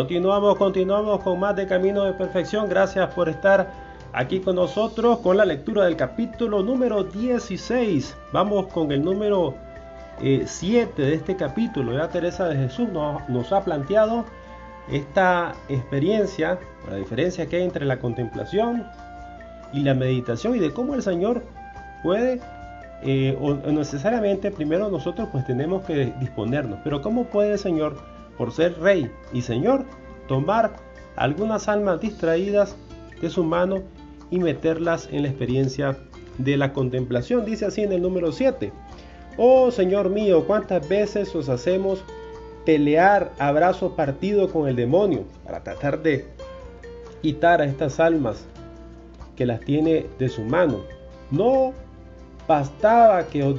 Continuamos, 0.00 0.56
continuamos 0.56 1.20
con 1.20 1.38
más 1.38 1.54
de 1.56 1.66
Camino 1.66 2.04
de 2.04 2.14
Perfección. 2.14 2.70
Gracias 2.70 3.12
por 3.12 3.28
estar 3.28 3.70
aquí 4.14 4.40
con 4.40 4.56
nosotros 4.56 5.18
con 5.18 5.36
la 5.36 5.44
lectura 5.44 5.84
del 5.84 5.94
capítulo 5.94 6.62
número 6.62 7.04
16. 7.04 8.16
Vamos 8.32 8.68
con 8.68 8.92
el 8.92 9.04
número 9.04 9.56
7 10.18 11.02
eh, 11.02 11.04
de 11.04 11.14
este 11.14 11.36
capítulo. 11.36 11.92
Ya 11.92 12.08
Teresa 12.08 12.48
de 12.48 12.56
Jesús 12.56 12.88
nos, 12.88 13.52
ha 13.52 13.62
planteado 13.62 14.24
esta 14.90 15.52
experiencia, 15.68 16.58
la 16.88 16.96
diferencia 16.96 17.44
que 17.44 17.56
hay 17.56 17.64
entre 17.64 17.84
la 17.84 17.98
contemplación 17.98 18.86
y 19.70 19.80
la 19.80 19.92
meditación 19.92 20.56
y 20.56 20.60
de 20.60 20.72
cómo 20.72 20.94
el 20.94 21.02
Señor 21.02 21.44
puede 22.02 22.40
eh, 23.02 23.36
o 23.38 23.52
necesariamente 23.70 24.50
primero 24.50 24.88
nosotros 24.88 25.28
pues 25.30 25.44
tenemos 25.44 25.84
que 25.84 26.14
disponernos, 26.18 26.78
pero 26.82 27.02
cómo 27.02 27.24
puede 27.24 27.52
el 27.52 27.58
Señor, 27.58 27.98
por 28.40 28.52
ser 28.52 28.80
Rey 28.80 29.12
y 29.34 29.42
Señor, 29.42 29.84
tomar 30.26 30.76
algunas 31.14 31.68
almas 31.68 32.00
distraídas 32.00 32.74
de 33.20 33.28
su 33.28 33.44
mano 33.44 33.82
y 34.30 34.38
meterlas 34.38 35.10
en 35.12 35.24
la 35.24 35.28
experiencia 35.28 35.98
de 36.38 36.56
la 36.56 36.72
contemplación. 36.72 37.44
Dice 37.44 37.66
así 37.66 37.82
en 37.82 37.92
el 37.92 38.00
número 38.00 38.32
7. 38.32 38.72
Oh 39.36 39.70
Señor 39.70 40.08
mío, 40.08 40.46
cuántas 40.46 40.88
veces 40.88 41.34
os 41.34 41.50
hacemos 41.50 42.02
pelear 42.64 43.30
a 43.38 43.52
brazo 43.52 43.94
partido 43.94 44.50
con 44.50 44.68
el 44.68 44.76
demonio 44.76 45.24
para 45.44 45.62
tratar 45.62 46.00
de 46.02 46.24
quitar 47.20 47.60
a 47.60 47.66
estas 47.66 48.00
almas 48.00 48.46
que 49.36 49.44
las 49.44 49.60
tiene 49.60 50.06
de 50.18 50.30
su 50.30 50.40
mano. 50.44 50.78
No 51.30 51.74
bastaba 52.48 53.26
que 53.26 53.42
os 53.42 53.54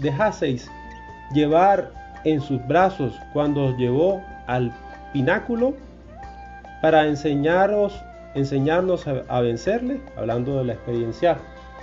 dejaseis 0.00 0.70
llevar 1.34 2.03
en 2.24 2.40
sus 2.40 2.66
brazos 2.66 3.14
cuando 3.32 3.66
os 3.66 3.76
llevó 3.76 4.22
al 4.46 4.72
pináculo 5.12 5.74
para 6.82 7.06
enseñarnos 7.06 8.02
a, 9.28 9.40
vencerle, 9.40 10.00
hablando 10.16 10.58
de 10.58 10.64
la 10.64 10.72
experiencia 10.74 11.38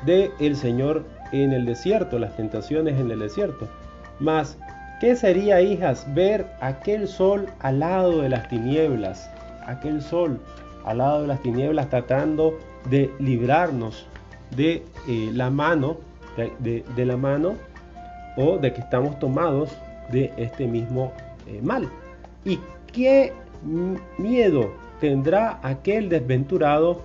de 0.06 0.32
el 0.40 0.56
Señor 0.56 1.04
en 1.32 1.54
el 1.54 1.66
desierto, 1.66 2.20
las 2.20 2.36
tentaciones 2.36 3.00
en 3.00 3.10
el 3.10 3.20
desierto. 3.20 3.68
Mas, 4.20 4.58
¿qué 5.00 5.16
sería, 5.16 5.62
hijas, 5.62 6.06
ver 6.14 6.46
aquel 6.60 7.08
sol 7.08 7.48
al 7.60 7.80
lado 7.80 8.22
de 8.22 8.30
las 8.30 8.48
tinieblas? 8.50 9.30
Aquel 9.66 10.02
sol 10.02 10.40
al 10.86 10.98
lado 10.98 11.22
de 11.22 11.28
las 11.28 11.42
tinieblas 11.42 11.90
tratando 11.90 12.58
de 12.90 13.12
librarnos 13.20 14.06
de 14.56 14.84
eh, 15.08 15.30
la 15.34 15.50
mano, 15.50 15.98
de, 16.60 17.06
la 17.06 17.18
mano 17.18 17.56
o 18.38 18.58
de 18.58 18.74
que 18.74 18.82
estamos 18.82 19.20
tomados 19.20 19.70
de 20.12 20.34
este 20.38 20.68
mismo 20.68 21.14
eh, 21.48 21.62
mal. 21.62 21.90
¿Y 22.46 22.60
qué 22.92 23.34
miedo 24.18 24.72
tendrá 25.00 25.60
aquel 25.64 26.10
desventurado 26.10 27.02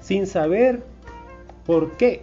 sin 0.00 0.26
saber 0.26 0.82
por 1.66 1.92
qué? 1.92 2.22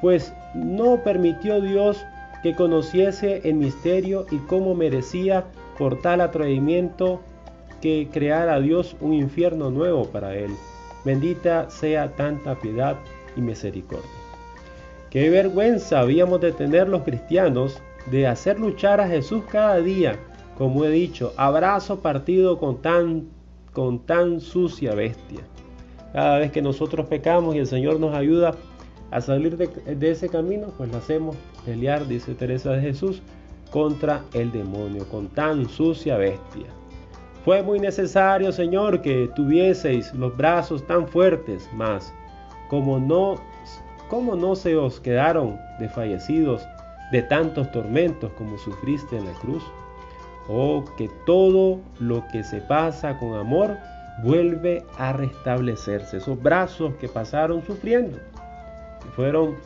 Pues 0.00 0.32
no 0.54 1.02
permitió 1.02 1.60
Dios 1.60 2.04
que 2.42 2.54
conociese 2.54 3.42
el 3.44 3.54
misterio 3.54 4.26
y 4.30 4.38
cómo 4.38 4.74
merecía 4.74 5.44
por 5.78 6.00
tal 6.00 6.20
atrevimiento 6.20 7.20
que 7.80 8.08
creara 8.12 8.60
Dios 8.60 8.96
un 9.00 9.14
infierno 9.14 9.70
nuevo 9.70 10.06
para 10.06 10.34
él. 10.34 10.50
Bendita 11.04 11.70
sea 11.70 12.14
tanta 12.14 12.54
piedad 12.56 12.96
y 13.36 13.40
misericordia. 13.40 14.10
Qué 15.10 15.30
vergüenza 15.30 16.00
habíamos 16.00 16.40
de 16.40 16.52
tener 16.52 16.88
los 16.88 17.02
cristianos 17.02 17.80
de 18.06 18.26
hacer 18.26 18.58
luchar 18.58 19.00
a 19.00 19.08
Jesús 19.08 19.42
cada 19.50 19.78
día, 19.78 20.18
como 20.56 20.84
he 20.84 20.90
dicho, 20.90 21.32
abrazo 21.36 22.00
partido 22.00 22.58
con 22.58 22.82
tan, 22.82 23.28
con 23.72 24.00
tan 24.00 24.40
sucia 24.40 24.94
bestia. 24.94 25.40
Cada 26.12 26.38
vez 26.38 26.50
que 26.52 26.62
nosotros 26.62 27.06
pecamos 27.06 27.54
y 27.54 27.58
el 27.58 27.66
Señor 27.66 28.00
nos 28.00 28.14
ayuda 28.14 28.54
a 29.10 29.20
salir 29.20 29.56
de, 29.56 30.10
ese 30.10 30.28
camino, 30.28 30.68
pues 30.76 30.90
lo 30.90 30.98
hacemos 30.98 31.36
pelear, 31.64 32.06
dice 32.06 32.34
Teresa 32.34 32.72
de 32.72 32.80
Jesús, 32.80 33.22
contra 33.70 34.22
el 34.34 34.50
demonio, 34.50 35.06
con 35.08 35.28
tan 35.28 35.68
sucia 35.68 36.16
bestia. 36.16 36.66
Fue 37.44 37.62
muy 37.62 37.80
necesario, 37.80 38.52
Señor, 38.52 39.00
que 39.00 39.30
tuvieseis 39.34 40.12
los 40.14 40.36
brazos 40.36 40.86
tan 40.86 41.08
fuertes, 41.08 41.68
mas 41.74 42.12
como 42.68 42.98
no, 43.00 43.36
como 44.08 44.36
no 44.36 44.54
se 44.54 44.76
os 44.76 45.00
quedaron 45.00 45.58
desfallecidos 45.78 46.62
de 47.10 47.22
tantos 47.22 47.70
tormentos 47.72 48.30
como 48.32 48.58
sufriste 48.58 49.16
en 49.16 49.26
la 49.26 49.32
cruz. 49.32 49.62
Oh, 50.48 50.84
que 50.96 51.08
todo 51.26 51.80
lo 51.98 52.26
que 52.28 52.42
se 52.42 52.60
pasa 52.60 53.18
con 53.18 53.34
amor 53.34 53.76
vuelve 54.22 54.84
a 54.98 55.12
restablecerse. 55.12 56.18
Esos 56.18 56.40
brazos 56.42 56.94
que 56.94 57.08
pasaron 57.08 57.64
sufriendo, 57.64 58.18
que 59.02 59.08
fueron 59.10 59.56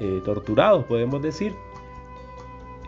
eh, 0.00 0.20
torturados, 0.24 0.84
podemos 0.84 1.22
decir, 1.22 1.54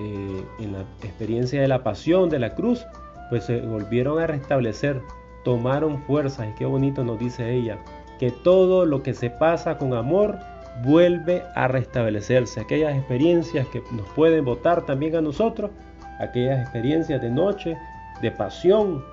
eh, 0.00 0.44
en 0.58 0.72
la 0.72 0.80
experiencia 1.02 1.60
de 1.60 1.68
la 1.68 1.82
pasión, 1.82 2.28
de 2.28 2.38
la 2.38 2.54
cruz, 2.54 2.84
pues 3.30 3.44
se 3.44 3.60
volvieron 3.60 4.20
a 4.20 4.26
restablecer, 4.26 5.00
tomaron 5.44 6.02
fuerzas, 6.02 6.48
y 6.48 6.54
qué 6.54 6.64
bonito 6.64 7.04
nos 7.04 7.18
dice 7.18 7.52
ella, 7.52 7.78
que 8.18 8.30
todo 8.30 8.86
lo 8.86 9.02
que 9.02 9.14
se 9.14 9.30
pasa 9.30 9.78
con 9.78 9.94
amor 9.94 10.38
vuelve 10.82 11.42
a 11.54 11.68
restablecerse. 11.68 12.60
Aquellas 12.60 12.96
experiencias 12.96 13.66
que 13.68 13.82
nos 13.92 14.08
pueden 14.10 14.44
votar 14.44 14.84
también 14.86 15.16
a 15.16 15.20
nosotros, 15.20 15.70
aquellas 16.18 16.60
experiencias 16.60 17.20
de 17.20 17.30
noche, 17.30 17.76
de 18.20 18.30
pasión, 18.30 19.04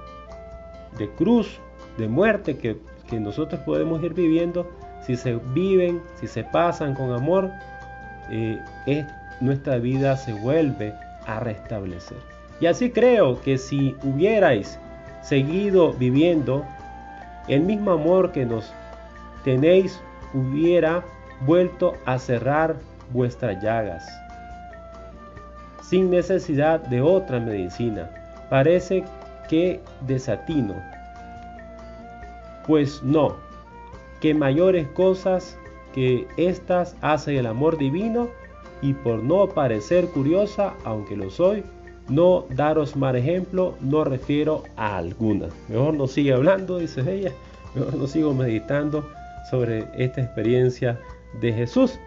de 0.97 1.09
cruz, 1.11 1.59
de 1.97 2.07
muerte 2.07 2.57
que, 2.57 2.77
que 3.09 3.19
nosotros 3.19 3.61
podemos 3.61 4.03
ir 4.03 4.13
viviendo, 4.13 4.69
si 5.01 5.15
se 5.15 5.35
viven, 5.53 6.01
si 6.19 6.27
se 6.27 6.43
pasan 6.43 6.93
con 6.93 7.11
amor, 7.11 7.49
eh, 8.29 8.59
es, 8.85 9.05
nuestra 9.39 9.77
vida 9.77 10.15
se 10.17 10.33
vuelve 10.33 10.93
a 11.25 11.39
restablecer. 11.39 12.17
Y 12.59 12.67
así 12.67 12.91
creo 12.91 13.41
que 13.41 13.57
si 13.57 13.95
hubierais 14.03 14.79
seguido 15.21 15.93
viviendo, 15.93 16.63
el 17.47 17.61
mismo 17.61 17.91
amor 17.91 18.31
que 18.31 18.45
nos 18.45 18.71
tenéis 19.43 19.99
hubiera 20.33 21.03
vuelto 21.45 21.93
a 22.05 22.19
cerrar 22.19 22.75
vuestras 23.11 23.61
llagas, 23.61 24.05
sin 25.81 26.09
necesidad 26.09 26.79
de 26.79 27.01
otra 27.01 27.39
medicina. 27.39 28.09
Parece 28.49 29.03
que 29.49 29.81
desatino. 30.07 30.75
Pues 32.65 33.01
no, 33.03 33.35
que 34.21 34.33
mayores 34.33 34.87
cosas 34.89 35.57
que 35.93 36.27
estas 36.37 36.95
hace 37.01 37.37
el 37.37 37.45
amor 37.45 37.77
divino 37.77 38.29
y 38.81 38.93
por 38.93 39.21
no 39.21 39.47
parecer 39.47 40.07
curiosa, 40.07 40.73
aunque 40.85 41.15
lo 41.15 41.29
soy, 41.29 41.63
no 42.07 42.45
daros 42.49 42.95
mal 42.95 43.15
ejemplo, 43.15 43.75
no 43.81 44.03
refiero 44.03 44.63
a 44.75 44.97
alguna. 44.97 45.47
Mejor 45.67 45.93
no 45.93 46.07
sigue 46.07 46.33
hablando, 46.33 46.77
dice 46.77 47.01
ella, 47.11 47.31
mejor 47.75 47.95
no 47.95 48.07
sigo 48.07 48.33
meditando 48.33 49.07
sobre 49.49 49.85
esta 49.97 50.21
experiencia 50.21 50.99
de 51.39 51.53
Jesús. 51.53 51.99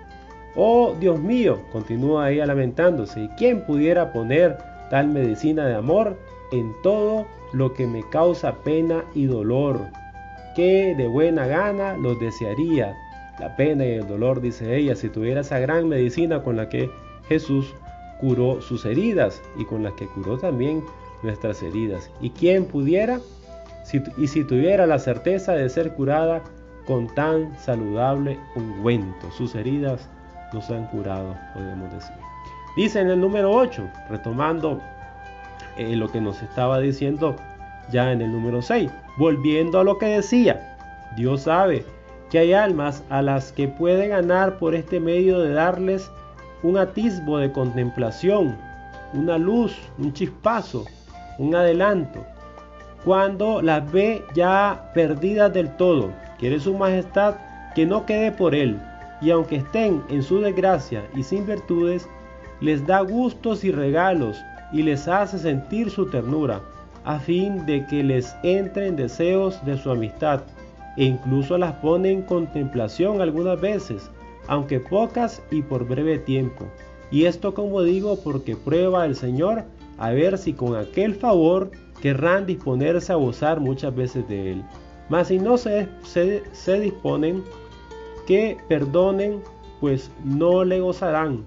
Oh 0.57 0.95
Dios 1.01 1.19
mío, 1.19 1.61
continúa 1.73 2.31
ella 2.31 2.47
lamentándose, 2.47 3.23
¿y 3.23 3.29
quién 3.31 3.65
pudiera 3.65 4.13
poner 4.13 4.57
tal 4.91 5.09
medicina 5.09 5.67
de 5.67 5.75
amor 5.75 6.17
en 6.53 6.73
todo 6.83 7.27
lo 7.53 7.75
que 7.75 7.87
me 7.87 8.09
causa 8.11 8.55
pena 8.63 9.05
y 9.15 9.27
dolor? 9.27 9.81
Que 10.55 10.95
de 10.97 11.09
buena 11.09 11.47
gana 11.47 11.97
los 11.97 12.19
desearía. 12.21 12.95
La 13.41 13.57
pena 13.57 13.85
y 13.85 13.93
el 13.95 14.07
dolor, 14.07 14.41
dice 14.41 14.77
ella, 14.77 14.95
si 14.95 15.09
tuviera 15.09 15.41
esa 15.41 15.59
gran 15.59 15.89
medicina 15.89 16.43
con 16.43 16.57
la 16.57 16.69
que 16.69 16.89
Jesús 17.29 17.75
curó 18.21 18.61
sus 18.61 18.85
heridas 18.85 19.43
y 19.59 19.65
con 19.65 19.83
las 19.83 19.95
que 19.95 20.07
curó 20.07 20.39
también 20.39 20.85
nuestras 21.25 21.61
heridas. 21.65 22.11
¿Y 22.21 22.31
quién 22.31 22.67
pudiera? 22.67 23.19
y 24.17 24.29
si 24.29 24.45
tuviera 24.45 24.87
la 24.87 24.99
certeza 24.99 25.53
de 25.53 25.69
ser 25.69 25.93
curada 25.93 26.43
con 26.87 27.07
tan 27.15 27.57
saludable 27.59 28.39
ungüento. 28.55 29.31
Sus 29.31 29.55
heridas 29.55 30.09
nos 30.53 30.71
han 30.71 30.87
curado, 30.87 31.35
podemos 31.55 31.93
decir. 31.93 32.17
Dice 32.77 33.01
en 33.01 33.09
el 33.09 33.21
número 33.21 33.53
8, 33.53 33.83
retomando 34.11 34.81
eh, 35.77 35.97
lo 35.97 36.11
que 36.11 36.21
nos 36.21 36.43
estaba 36.43 36.81
diciendo 36.81 37.37
ya 37.91 38.13
en 38.13 38.21
el 38.21 38.33
número 38.33 38.63
6, 38.63 38.91
volviendo 39.19 39.79
a 39.81 39.85
lo 39.85 39.99
que 39.99 40.07
decía, 40.07 40.77
Dios 41.17 41.43
sabe 41.43 41.85
que 42.31 42.39
hay 42.39 42.53
almas 42.53 43.05
a 43.11 43.23
las 43.23 43.53
que 43.53 43.69
puede 43.69 44.09
ganar 44.09 44.59
por 44.59 44.75
este 44.75 44.99
medio 44.99 45.41
de 45.41 45.53
darles 45.53 46.11
un 46.63 46.79
atisbo 46.79 47.39
de 47.39 47.53
contemplación, 47.53 48.57
una 49.13 49.39
luz, 49.39 49.77
un 49.99 50.13
chispazo, 50.13 50.85
un 51.39 51.55
adelanto. 51.55 52.25
Cuando 53.05 53.61
las 53.61 53.91
ve 53.93 54.25
ya 54.35 54.91
perdidas 54.95 55.53
del 55.53 55.77
todo, 55.77 56.11
quiere 56.39 56.61
su 56.61 56.75
majestad 56.75 57.37
que 57.75 57.87
no 57.87 58.07
quede 58.07 58.33
por 58.33 58.55
él, 58.55 58.81
y 59.21 59.31
aunque 59.31 59.57
estén 59.57 60.03
en 60.09 60.23
su 60.23 60.41
desgracia 60.41 61.03
y 61.15 61.23
sin 61.23 61.47
virtudes, 61.47 62.09
les 62.61 62.87
da 62.87 63.01
gustos 63.01 63.65
y 63.65 63.73
regalos 63.73 64.43
y 64.73 64.83
les 64.83 65.09
hace 65.09 65.39
sentir 65.39 65.91
su 65.91 66.07
ternura, 66.07 66.61
a 67.05 67.19
fin 67.19 67.67
de 67.67 67.87
que 67.87 68.03
les 68.03 68.35
entren 68.43 68.97
deseos 68.97 69.65
de 69.65 69.77
su 69.77 69.91
amistad, 69.91 70.43
e 70.97 71.05
incluso 71.05 71.59
las 71.59 71.73
pone 71.75 72.11
en 72.11 72.23
contemplación 72.23 73.21
algunas 73.21 73.61
veces, 73.61 74.11
aunque 74.47 74.81
pocas 74.81 75.43
y 75.51 75.63
por 75.63 75.87
breve 75.87 76.19
tiempo. 76.19 76.67
Y 77.11 77.27
esto 77.27 77.55
como 77.55 77.83
digo 77.83 78.19
porque 78.23 78.57
prueba 78.57 79.05
el 79.05 79.17
Señor 79.17 79.65
a 79.99 80.11
ver 80.11 80.39
si 80.39 80.53
con 80.53 80.77
aquel 80.77 81.15
favor 81.15 81.71
querrán 82.01 82.47
disponerse 82.47 83.13
a 83.13 83.17
gozar 83.17 83.61
muchas 83.61 83.95
veces 83.95 84.27
de 84.29 84.53
él. 84.53 84.65
Mas 85.09 85.29
si 85.29 85.39
no 85.39 85.57
se, 85.59 85.89
se, 86.03 86.81
disponen, 86.81 87.43
que 88.27 88.57
perdonen, 88.69 89.43
pues 89.81 90.11
no 90.25 90.65
le 90.65 90.81
gozarán. 90.81 91.45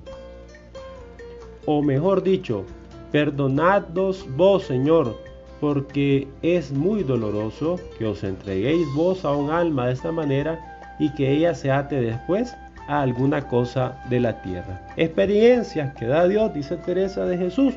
O 1.66 1.82
mejor 1.82 2.24
dicho, 2.24 2.64
perdonadlos 3.12 4.26
vos, 4.36 4.64
Señor, 4.64 5.16
porque 5.60 6.28
es 6.42 6.72
muy 6.72 7.04
doloroso 7.04 7.80
que 7.98 8.06
os 8.06 8.24
entreguéis 8.24 8.88
vos 8.96 9.26
a 9.26 9.32
un 9.32 9.50
alma 9.50 9.88
de 9.88 9.94
esta 9.94 10.12
manera 10.12 10.96
y 11.00 11.14
que 11.14 11.32
ella 11.32 11.56
se 11.56 11.72
ate 11.72 12.00
después 12.00 12.56
a 12.88 13.02
alguna 13.02 13.48
cosa 13.48 14.00
de 14.10 14.20
la 14.20 14.42
tierra. 14.42 14.82
Experiencias 14.98 15.94
que 15.96 16.06
da 16.06 16.28
Dios, 16.28 16.54
dice 16.54 16.78
Teresa 16.78 17.26
de 17.26 17.38
Jesús, 17.38 17.76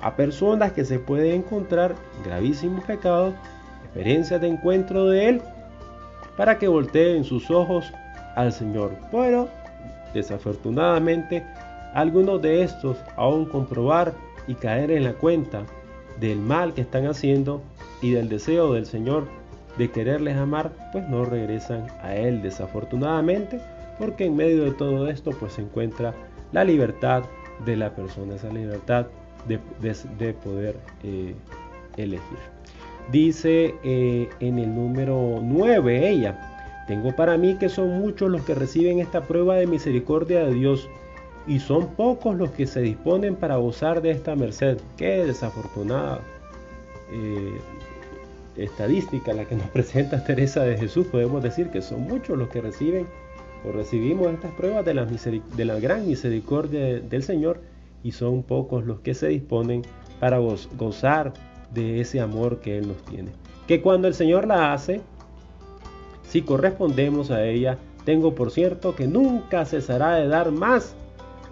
a 0.00 0.14
personas 0.14 0.72
que 0.72 0.84
se 0.84 0.98
pueden 0.98 1.36
encontrar 1.36 1.94
gravísimos 2.24 2.84
pecados, 2.84 3.34
de 3.96 4.46
encuentro 4.46 5.06
de 5.06 5.28
Él, 5.28 5.42
para 6.36 6.58
que 6.58 6.68
volteen 6.68 7.24
sus 7.24 7.50
ojos 7.50 7.92
al 8.34 8.52
Señor. 8.52 8.92
Pero, 9.10 9.48
desafortunadamente, 10.12 11.44
algunos 11.94 12.42
de 12.42 12.62
estos, 12.62 12.98
aún 13.16 13.46
comprobar 13.46 14.12
y 14.46 14.54
caer 14.54 14.90
en 14.90 15.04
la 15.04 15.14
cuenta 15.14 15.62
del 16.20 16.38
mal 16.38 16.74
que 16.74 16.82
están 16.82 17.06
haciendo 17.06 17.62
y 18.02 18.12
del 18.12 18.28
deseo 18.28 18.74
del 18.74 18.86
Señor 18.86 19.24
de 19.78 19.90
quererles 19.90 20.36
amar, 20.36 20.72
pues 20.92 21.08
no 21.08 21.24
regresan 21.24 21.86
a 22.02 22.14
Él 22.14 22.42
desafortunadamente, 22.42 23.60
porque 23.98 24.26
en 24.26 24.36
medio 24.36 24.64
de 24.64 24.72
todo 24.72 25.08
esto 25.08 25.30
pues 25.32 25.54
se 25.54 25.62
encuentra 25.62 26.14
la 26.52 26.64
libertad 26.64 27.24
de 27.64 27.76
la 27.76 27.94
persona, 27.94 28.34
esa 28.34 28.48
libertad 28.50 29.06
de, 29.46 30.34
poder 30.34 30.76
eh, 31.02 31.34
elegir. 31.96 32.38
Dice 33.10 33.74
eh, 33.84 34.28
en 34.40 34.58
el 34.58 34.74
número 34.74 35.38
9 35.40 36.08
ella, 36.08 36.84
tengo 36.88 37.14
para 37.14 37.36
mí 37.36 37.54
que 37.54 37.68
son 37.68 38.00
muchos 38.00 38.30
los 38.30 38.42
que 38.42 38.54
reciben 38.54 38.98
esta 38.98 39.22
prueba 39.22 39.56
de 39.56 39.66
misericordia 39.66 40.44
de 40.44 40.54
Dios 40.54 40.88
y 41.46 41.60
son 41.60 41.94
pocos 41.94 42.36
los 42.36 42.50
que 42.50 42.66
se 42.66 42.80
disponen 42.80 43.36
para 43.36 43.56
gozar 43.56 44.02
de 44.02 44.10
esta 44.10 44.34
merced. 44.34 44.78
Qué 44.96 45.24
desafortunada 45.24 46.20
eh, 47.12 47.60
estadística 48.56 49.32
la 49.32 49.44
que 49.44 49.54
nos 49.54 49.68
presenta 49.72 50.24
Teresa 50.24 50.64
de 50.64 50.76
Jesús. 50.76 51.06
Podemos 51.06 51.42
decir 51.42 51.70
que 51.70 51.82
son 51.82 52.02
muchos 52.02 52.36
los 52.36 52.48
que 52.48 52.60
reciben 52.60 53.06
o 53.64 53.72
recibimos 53.72 54.32
estas 54.32 54.52
pruebas 54.52 54.84
de 54.84 54.94
la, 54.94 55.04
de 55.04 55.64
la 55.64 55.78
gran 55.78 56.06
misericordia 56.06 57.00
del 57.00 57.22
Señor 57.22 57.60
y 58.02 58.12
son 58.12 58.42
pocos 58.42 58.84
los 58.84 59.00
que 59.00 59.14
se 59.14 59.28
disponen 59.28 59.82
para 60.20 60.38
gozar 60.38 61.32
de 61.72 62.00
ese 62.00 62.20
amor 62.20 62.60
que 62.60 62.78
Él 62.78 62.88
nos 62.88 63.02
tiene. 63.04 63.30
Que 63.66 63.80
cuando 63.80 64.08
el 64.08 64.14
Señor 64.14 64.46
la 64.46 64.72
hace, 64.72 65.00
si 66.22 66.42
correspondemos 66.42 67.30
a 67.30 67.44
ella, 67.44 67.78
tengo 68.04 68.34
por 68.34 68.50
cierto 68.50 68.94
que 68.94 69.06
nunca 69.06 69.64
cesará 69.64 70.14
de 70.14 70.28
dar 70.28 70.52
más 70.52 70.94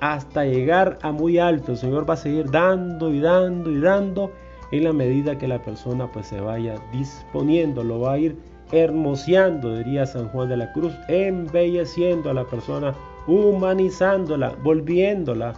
hasta 0.00 0.44
llegar 0.44 0.98
a 1.02 1.12
muy 1.12 1.38
alto. 1.38 1.72
El 1.72 1.78
Señor 1.78 2.08
va 2.08 2.14
a 2.14 2.18
seguir 2.18 2.50
dando 2.50 3.12
y 3.12 3.20
dando 3.20 3.70
y 3.70 3.80
dando 3.80 4.32
en 4.70 4.84
la 4.84 4.92
medida 4.92 5.38
que 5.38 5.48
la 5.48 5.62
persona 5.62 6.10
pues 6.12 6.26
se 6.26 6.40
vaya 6.40 6.74
disponiendo, 6.92 7.84
lo 7.84 8.00
va 8.00 8.14
a 8.14 8.18
ir 8.18 8.36
hermoseando, 8.72 9.76
diría 9.76 10.06
San 10.06 10.28
Juan 10.28 10.48
de 10.48 10.56
la 10.56 10.72
Cruz, 10.72 10.92
embelleciendo 11.08 12.30
a 12.30 12.34
la 12.34 12.44
persona, 12.44 12.94
humanizándola, 13.26 14.54
volviéndola 14.62 15.54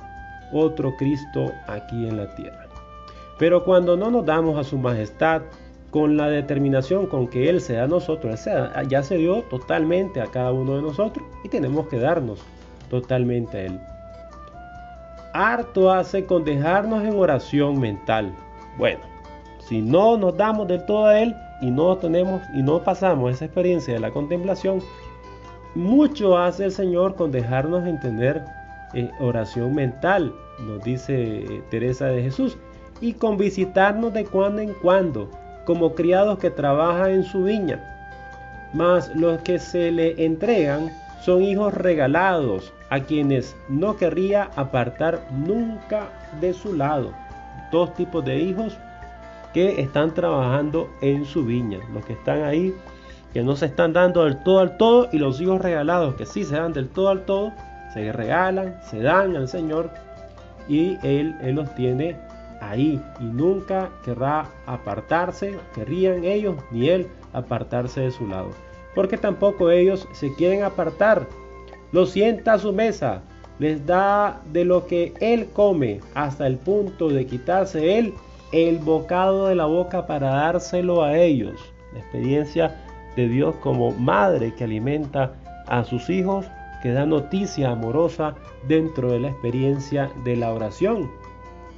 otro 0.52 0.94
Cristo 0.96 1.52
aquí 1.66 2.06
en 2.06 2.16
la 2.16 2.34
tierra. 2.34 2.65
Pero 3.38 3.64
cuando 3.64 3.96
no 3.96 4.10
nos 4.10 4.24
damos 4.24 4.58
a 4.58 4.64
su 4.64 4.78
majestad 4.78 5.42
con 5.90 6.16
la 6.16 6.28
determinación 6.28 7.06
con 7.06 7.28
que 7.28 7.48
Él 7.48 7.60
se 7.60 7.74
da 7.74 7.84
a 7.84 7.88
nosotros, 7.88 8.44
ya 8.88 9.02
se 9.02 9.16
dio 9.16 9.42
totalmente 9.42 10.20
a 10.20 10.26
cada 10.26 10.52
uno 10.52 10.76
de 10.76 10.82
nosotros 10.82 11.24
y 11.44 11.48
tenemos 11.48 11.88
que 11.88 11.98
darnos 11.98 12.40
totalmente 12.90 13.58
a 13.58 13.64
Él. 13.66 13.80
Harto 15.32 15.92
hace 15.92 16.24
con 16.24 16.44
dejarnos 16.44 17.04
en 17.04 17.14
oración 17.18 17.78
mental. 17.78 18.34
Bueno, 18.78 19.00
si 19.58 19.82
no 19.82 20.16
nos 20.16 20.36
damos 20.36 20.68
del 20.68 20.84
todo 20.86 21.06
a 21.06 21.20
Él 21.20 21.34
y 21.60 21.70
no 21.70 21.96
tenemos 21.96 22.42
y 22.54 22.62
no 22.62 22.82
pasamos 22.82 23.32
esa 23.32 23.46
experiencia 23.46 23.94
de 23.94 24.00
la 24.00 24.10
contemplación, 24.10 24.80
mucho 25.74 26.38
hace 26.38 26.64
el 26.64 26.72
Señor 26.72 27.16
con 27.16 27.30
dejarnos 27.30 27.86
entender 27.86 28.42
eh, 28.94 29.10
oración 29.20 29.74
mental, 29.74 30.32
nos 30.60 30.82
dice 30.82 31.40
eh, 31.40 31.62
Teresa 31.70 32.06
de 32.06 32.22
Jesús, 32.22 32.56
y 33.00 33.14
con 33.14 33.36
visitarnos 33.36 34.12
de 34.12 34.24
cuando 34.24 34.62
en 34.62 34.72
cuando, 34.74 35.30
como 35.64 35.94
criados 35.94 36.38
que 36.38 36.50
trabajan 36.50 37.10
en 37.10 37.24
su 37.24 37.44
viña. 37.44 37.82
Mas 38.72 39.14
los 39.14 39.40
que 39.42 39.58
se 39.58 39.90
le 39.90 40.24
entregan 40.24 40.90
son 41.20 41.42
hijos 41.42 41.74
regalados, 41.74 42.72
a 42.90 43.00
quienes 43.00 43.56
no 43.68 43.96
querría 43.96 44.50
apartar 44.56 45.26
nunca 45.32 46.08
de 46.40 46.52
su 46.52 46.74
lado. 46.74 47.12
Dos 47.72 47.94
tipos 47.94 48.24
de 48.24 48.38
hijos 48.38 48.78
que 49.52 49.80
están 49.80 50.14
trabajando 50.14 50.88
en 51.00 51.24
su 51.24 51.44
viña, 51.44 51.80
los 51.92 52.04
que 52.04 52.12
están 52.12 52.44
ahí, 52.44 52.72
que 53.32 53.42
no 53.42 53.56
se 53.56 53.66
están 53.66 53.92
dando 53.92 54.24
del 54.24 54.42
todo 54.44 54.60
al 54.60 54.76
todo, 54.76 55.08
y 55.12 55.18
los 55.18 55.40
hijos 55.40 55.60
regalados 55.60 56.14
que 56.14 56.26
sí 56.26 56.44
se 56.44 56.56
dan 56.56 56.72
del 56.72 56.88
todo 56.88 57.08
al 57.08 57.24
todo, 57.24 57.52
se 57.92 58.12
regalan, 58.12 58.76
se 58.82 59.00
dan 59.00 59.34
al 59.36 59.48
Señor 59.48 59.90
y 60.68 60.98
Él, 61.02 61.34
Él 61.42 61.56
los 61.56 61.74
tiene 61.74 62.16
ahí 62.60 63.00
y 63.20 63.24
nunca 63.24 63.90
querrá 64.04 64.48
apartarse, 64.66 65.58
querrían 65.74 66.24
ellos 66.24 66.56
ni 66.70 66.88
Él 66.88 67.08
apartarse 67.32 68.00
de 68.02 68.10
su 68.10 68.26
lado. 68.26 68.50
Porque 68.94 69.18
tampoco 69.18 69.70
ellos 69.70 70.08
se 70.12 70.34
quieren 70.34 70.62
apartar. 70.62 71.26
Lo 71.92 72.06
sienta 72.06 72.54
a 72.54 72.58
su 72.58 72.72
mesa, 72.72 73.22
les 73.58 73.84
da 73.86 74.40
de 74.52 74.64
lo 74.64 74.86
que 74.86 75.14
Él 75.20 75.48
come 75.52 76.00
hasta 76.14 76.46
el 76.46 76.56
punto 76.56 77.08
de 77.08 77.26
quitarse 77.26 77.98
Él 77.98 78.14
el 78.52 78.78
bocado 78.78 79.48
de 79.48 79.54
la 79.54 79.66
boca 79.66 80.06
para 80.06 80.30
dárselo 80.30 81.02
a 81.02 81.16
ellos. 81.18 81.60
La 81.92 82.00
experiencia 82.00 82.76
de 83.16 83.28
Dios 83.28 83.54
como 83.56 83.92
madre 83.92 84.54
que 84.54 84.64
alimenta 84.64 85.34
a 85.66 85.84
sus 85.84 86.08
hijos 86.10 86.46
que 86.82 86.92
da 86.92 87.06
noticia 87.06 87.70
amorosa 87.70 88.34
dentro 88.68 89.10
de 89.10 89.20
la 89.20 89.28
experiencia 89.28 90.10
de 90.24 90.36
la 90.36 90.52
oración. 90.52 91.10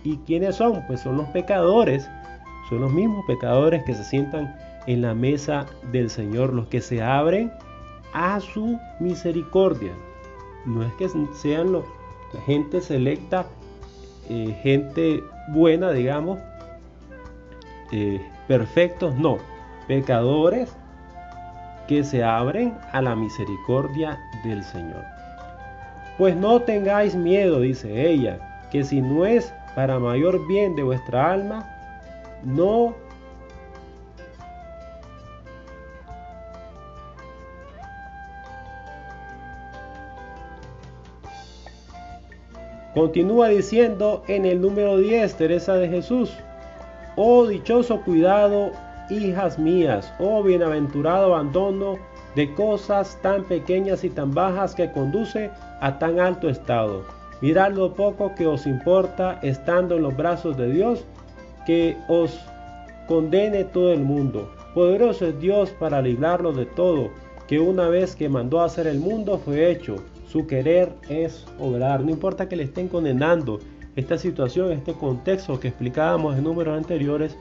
¿Y 0.05 0.17
quiénes 0.19 0.57
son? 0.57 0.85
Pues 0.87 1.01
son 1.01 1.17
los 1.17 1.27
pecadores, 1.29 2.09
son 2.69 2.81
los 2.81 2.93
mismos 2.93 3.25
pecadores 3.27 3.83
que 3.85 3.95
se 3.95 4.05
sientan 4.05 4.57
en 4.87 5.03
la 5.03 5.15
mesa 5.15 5.67
del 5.93 6.09
Señor, 6.09 6.53
los 6.53 6.69
que 6.69 6.81
se 6.81 7.03
abren 7.03 7.53
a 8.13 8.41
su 8.41 8.79
misericordia. 9.01 9.93
No 10.65 10.83
es 10.83 10.93
que 10.95 11.09
sean 11.35 11.73
los, 11.73 11.85
la 12.33 12.41
gente 12.43 12.81
selecta, 12.81 13.47
eh, 14.29 14.59
gente 14.63 15.23
buena, 15.49 15.93
digamos, 15.93 16.39
eh, 17.93 18.21
perfectos, 18.47 19.15
no, 19.17 19.39
pecadores 19.87 20.75
que 21.87 22.05
se 22.05 22.23
abren 22.23 22.77
a 22.93 23.01
la 23.01 23.17
misericordia 23.17 24.19
del 24.45 24.63
Señor. 24.63 25.05
Pues 26.19 26.37
no 26.37 26.61
tengáis 26.63 27.15
miedo, 27.15 27.61
dice 27.61 28.11
ella, 28.11 28.67
que 28.71 28.85
si 28.85 29.01
no 29.01 29.25
es 29.25 29.55
para 29.79 30.01
mayor 30.01 30.45
bien 30.49 30.75
de 30.75 30.83
vuestra 30.83 31.31
alma, 31.31 31.65
no 32.43 32.97
Continúa 42.93 43.51
diciendo 43.51 44.25
en 44.27 44.47
el 44.47 44.61
número 44.61 44.97
10, 44.97 45.37
Teresa 45.37 45.75
de 45.75 45.89
Jesús, 45.89 46.33
oh 47.15 47.47
dichoso 47.47 48.01
cuidado 48.01 48.73
hijas 49.11 49.61
mías, 49.61 50.13
oh 50.19 50.43
bienaventurado 50.43 51.37
abandono 51.37 51.99
de 52.35 52.53
cosas 52.55 53.17
tan 53.23 53.45
pequeñas 53.45 54.03
y 54.03 54.11
tan 54.11 54.35
bajas 54.35 54.75
que 54.75 54.91
conduce 54.91 55.53
a 55.81 56.01
tan 56.01 56.19
alto 56.19 56.49
estado. 56.49 57.18
Mirad 57.41 57.73
lo 57.73 57.95
poco 57.95 58.35
que 58.35 58.47
os 58.47 58.67
importa 58.67 59.39
estando 59.43 59.97
en 59.97 60.03
los 60.03 60.17
brazos 60.17 60.57
de 60.57 60.71
Dios, 60.71 61.05
que 61.67 61.97
os 62.09 62.39
condene 63.07 63.65
todo 63.65 63.93
el 63.93 64.01
mundo. 64.01 64.51
Poderoso 64.75 65.27
es 65.27 65.41
Dios 65.41 65.71
para 65.79 66.03
librarlo 66.03 66.53
de 66.53 66.67
todo, 66.67 67.11
que 67.47 67.61
una 67.61 67.89
vez 67.89 68.17
que 68.17 68.29
mandó 68.29 68.61
a 68.61 68.67
hacer 68.67 68.87
el 68.87 68.99
mundo 68.99 69.39
fue 69.39 69.71
hecho. 69.71 69.97
Su 70.31 70.47
querer 70.47 70.93
es 71.09 71.47
obrar. 71.59 72.03
No 72.05 72.11
importa 72.11 72.49
que 72.49 72.57
le 72.57 72.65
estén 72.65 72.89
condenando 72.89 73.61
esta 73.97 74.19
situación, 74.19 74.73
este 74.73 74.93
contexto 74.93 75.59
que 75.59 75.69
explicábamos 75.69 76.37
en 76.37 76.45
números 76.45 76.77
anteriores, 76.77 77.37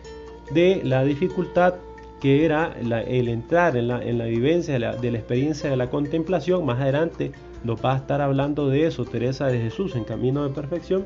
de 0.52 0.82
la 0.84 1.04
dificultad 1.04 1.76
que 2.22 2.46
era 2.46 2.76
el 2.80 3.28
entrar 3.28 3.78
en 3.78 3.88
la, 3.88 4.00
vivencia 4.26 4.74
de 4.74 4.80
la, 4.80 4.94
experiencia 4.96 5.70
de 5.70 5.78
la 5.78 5.90
contemplación. 5.90 6.66
Más 6.66 6.80
adelante 6.82 7.32
nos 7.68 7.84
va 7.84 7.94
a 7.94 7.98
estar 7.98 8.22
hablando 8.22 8.70
de 8.70 8.88
eso 8.88 9.04
Teresa 9.04 9.48
de 9.48 9.60
Jesús 9.60 9.94
en 9.98 10.06
Camino 10.06 10.42
de 10.44 10.56
Perfección, 10.56 11.06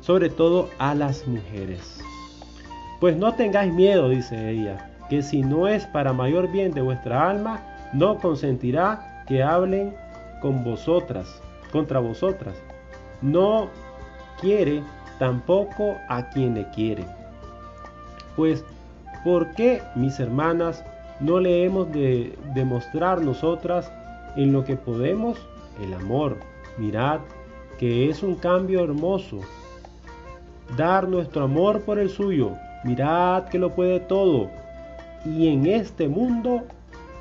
sobre 0.00 0.28
todo 0.28 0.68
a 0.78 0.94
las 0.94 1.26
mujeres. 1.26 2.00
Pues 3.00 3.16
no 3.16 3.34
tengáis 3.34 3.72
miedo, 3.72 4.10
dice 4.10 4.50
ella, 4.50 4.90
que 5.08 5.22
si 5.22 5.40
no 5.40 5.68
es 5.68 5.86
para 5.86 6.12
mayor 6.12 6.52
bien 6.52 6.72
de 6.72 6.82
vuestra 6.82 7.30
alma, 7.30 7.62
no 7.94 8.18
consentirá 8.18 9.24
que 9.26 9.42
hablen 9.42 9.94
con 10.42 10.62
vosotras, 10.62 11.42
contra 11.72 11.98
vosotras. 11.98 12.62
No 13.22 13.70
quiere 14.38 14.82
tampoco 15.18 15.96
a 16.10 16.28
quien 16.28 16.54
le 16.54 16.68
quiere. 16.72 17.06
Pues, 18.36 18.66
¿por 19.24 19.54
qué, 19.54 19.80
mis 19.94 20.20
hermanas, 20.20 20.84
no 21.20 21.40
le 21.40 21.64
hemos 21.64 21.90
de 21.90 22.36
demostrar 22.52 23.22
nosotras 23.22 23.90
en 24.36 24.52
lo 24.52 24.62
que 24.64 24.76
podemos 24.76 25.38
el 25.82 25.94
amor? 25.94 26.38
Mirad 26.78 27.20
que 27.78 28.08
es 28.08 28.22
un 28.22 28.36
cambio 28.36 28.84
hermoso. 28.84 29.40
Dar 30.76 31.08
nuestro 31.08 31.44
amor 31.44 31.82
por 31.82 31.98
el 31.98 32.10
suyo. 32.10 32.52
Mirad 32.84 33.44
que 33.48 33.58
lo 33.58 33.74
puede 33.74 34.00
todo. 34.00 34.48
Y 35.24 35.48
en 35.48 35.66
este 35.66 36.08
mundo 36.08 36.62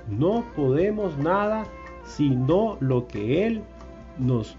no 0.10 0.43
podemos 0.56 1.17
nada 1.17 1.65
sino 2.06 2.78
lo 2.80 3.08
que 3.08 3.45
Él 3.45 3.62
nos 4.17 4.58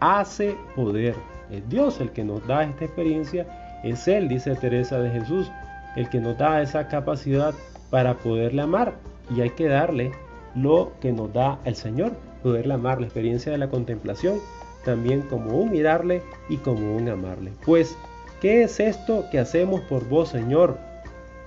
hace 0.00 0.56
poder. 0.74 1.14
Es 1.50 1.68
Dios 1.68 2.00
el 2.00 2.10
que 2.10 2.24
nos 2.24 2.46
da 2.46 2.64
esta 2.64 2.84
experiencia. 2.84 3.46
Es 3.84 4.08
Él, 4.08 4.28
dice 4.28 4.54
Teresa 4.56 4.98
de 4.98 5.10
Jesús, 5.10 5.50
el 5.96 6.08
que 6.08 6.20
nos 6.20 6.36
da 6.38 6.62
esa 6.62 6.88
capacidad 6.88 7.54
para 7.90 8.14
poderle 8.14 8.62
amar. 8.62 8.94
Y 9.34 9.40
hay 9.40 9.50
que 9.50 9.68
darle 9.68 10.12
lo 10.54 10.92
que 11.00 11.12
nos 11.12 11.32
da 11.32 11.58
el 11.64 11.74
Señor, 11.74 12.12
poderle 12.46 12.74
amar, 12.74 13.00
la 13.00 13.06
experiencia 13.06 13.50
de 13.50 13.58
la 13.58 13.70
contemplación, 13.70 14.38
también 14.84 15.22
como 15.22 15.58
un 15.58 15.72
mirarle 15.72 16.22
y 16.48 16.58
como 16.58 16.94
un 16.94 17.08
amarle. 17.08 17.50
Pues, 17.64 17.96
¿qué 18.40 18.62
es 18.62 18.78
esto 18.78 19.24
que 19.32 19.40
hacemos 19.40 19.80
por 19.80 20.08
vos, 20.08 20.28
Señor, 20.28 20.78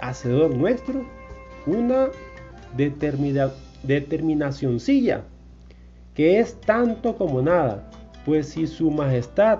Hacedor 0.02 0.54
nuestro? 0.54 1.06
Una 1.66 2.10
determina, 2.76 3.50
determinacioncilla, 3.84 5.24
que 6.16 6.42
es 6.42 6.60
tanto 6.60 7.16
como 7.16 7.42
nada, 7.42 7.90
pues 8.26 8.50
si 8.50 8.68
su 8.68 8.92
majestad 8.92 9.60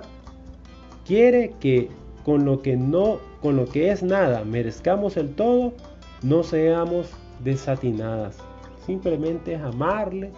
quiere 1.06 1.54
que 1.58 1.88
con 2.22 2.44
lo 2.44 2.60
que 2.60 2.76
no, 2.76 3.18
con 3.40 3.56
lo 3.56 3.64
que 3.64 3.90
es 3.90 4.02
nada, 4.02 4.44
merezcamos 4.44 5.16
el 5.16 5.34
todo, 5.34 5.72
no 6.20 6.42
seamos 6.42 7.06
desatinadas. 7.42 8.36
Simplemente 8.84 9.54
es 9.54 9.62
amarle, 9.62 10.32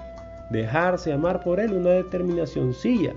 dejarse 0.53 1.12
amar 1.12 1.43
por 1.43 1.59
él, 1.59 1.73
una 1.73 1.91
determinacioncilla, 1.91 3.15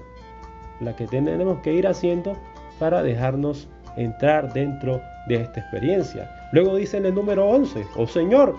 la 0.79 0.95
que 0.95 1.05
tenemos 1.07 1.59
que 1.61 1.73
ir 1.73 1.87
haciendo 1.87 2.37
para 2.79 3.03
dejarnos 3.03 3.67
entrar 3.97 4.51
dentro 4.53 5.01
de 5.27 5.35
esta 5.35 5.59
experiencia. 5.59 6.29
Luego 6.51 6.75
dice 6.75 6.97
en 6.97 7.05
el 7.05 7.15
número 7.15 7.47
11, 7.47 7.85
oh 7.95 8.07
Señor, 8.07 8.55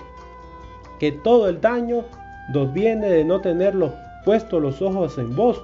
que 0.99 1.13
todo 1.13 1.49
el 1.49 1.61
daño 1.61 2.05
nos 2.53 2.73
viene 2.73 3.11
de 3.11 3.25
no 3.25 3.41
tenerlos 3.41 3.93
puestos 4.25 4.63
los 4.63 4.81
ojos 4.83 5.19
en 5.19 5.35
vos, 5.35 5.63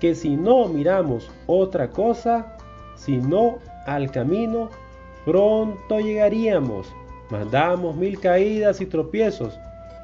que 0.00 0.14
si 0.14 0.36
no 0.36 0.68
miramos 0.68 1.30
otra 1.46 1.88
cosa, 1.90 2.56
sino 2.96 3.58
al 3.86 4.10
camino, 4.10 4.70
pronto 5.24 6.00
llegaríamos. 6.00 6.92
Mandamos 7.30 7.96
mil 7.96 8.20
caídas 8.20 8.80
y 8.80 8.86
tropiezos 8.86 9.58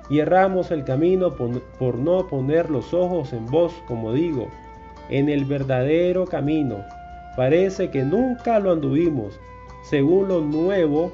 y 0.09 0.19
erramos 0.19 0.71
el 0.71 0.85
camino 0.85 1.35
por, 1.37 1.99
no 1.99 2.27
poner 2.27 2.71
los 2.71 2.93
ojos 2.93 3.33
en 3.33 3.47
vos, 3.47 3.73
como 3.87 4.13
digo, 4.13 4.49
en 5.09 5.29
el 5.29 5.45
verdadero 5.45 6.27
camino. 6.27 6.85
Parece 7.37 7.91
que 7.91 8.03
nunca 8.03 8.59
lo 8.59 8.73
anduvimos, 8.73 9.39
según 9.85 10.29
lo 10.29 10.41
nuevo 10.41 11.13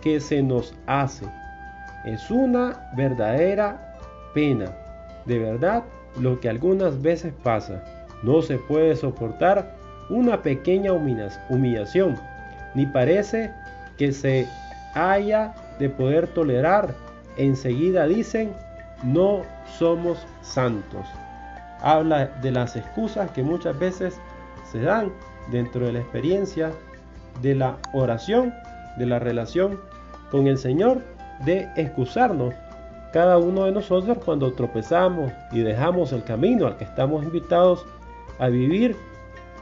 que 0.00 0.20
se 0.20 0.42
nos 0.42 0.74
hace. 0.86 1.26
Es 2.04 2.30
una 2.30 2.90
verdadera 2.96 3.96
pena. 4.34 4.70
De 5.26 5.38
verdad, 5.38 5.84
lo 6.20 6.38
que 6.40 6.48
algunas 6.48 7.00
veces 7.00 7.32
pasa. 7.42 7.82
No 8.22 8.42
se 8.42 8.58
puede 8.58 8.96
soportar 8.96 9.74
una 10.08 10.42
pequeña 10.42 10.92
humillación, 10.92 12.16
ni 12.74 12.86
parece 12.86 13.50
que 13.96 14.12
se 14.12 14.46
haya 14.94 15.54
de 15.78 15.88
poder 15.88 16.26
tolerar. 16.28 16.94
Enseguida 17.36 18.06
dicen, 18.06 18.52
no 19.02 19.42
somos 19.78 20.26
santos. 20.42 21.06
Habla 21.80 22.26
de 22.26 22.50
las 22.50 22.76
excusas 22.76 23.30
que 23.32 23.42
muchas 23.42 23.78
veces 23.78 24.18
se 24.70 24.80
dan 24.80 25.12
dentro 25.50 25.86
de 25.86 25.92
la 25.92 26.00
experiencia 26.00 26.72
de 27.42 27.54
la 27.54 27.78
oración, 27.92 28.54
de 28.96 29.06
la 29.06 29.18
relación 29.18 29.80
con 30.30 30.46
el 30.46 30.58
Señor, 30.58 31.02
de 31.44 31.68
excusarnos 31.76 32.54
cada 33.12 33.38
uno 33.38 33.64
de 33.64 33.72
nosotros 33.72 34.18
cuando 34.24 34.52
tropezamos 34.54 35.32
y 35.52 35.60
dejamos 35.60 36.12
el 36.12 36.24
camino 36.24 36.66
al 36.66 36.76
que 36.76 36.84
estamos 36.84 37.22
invitados 37.24 37.86
a 38.38 38.48
vivir 38.48 38.96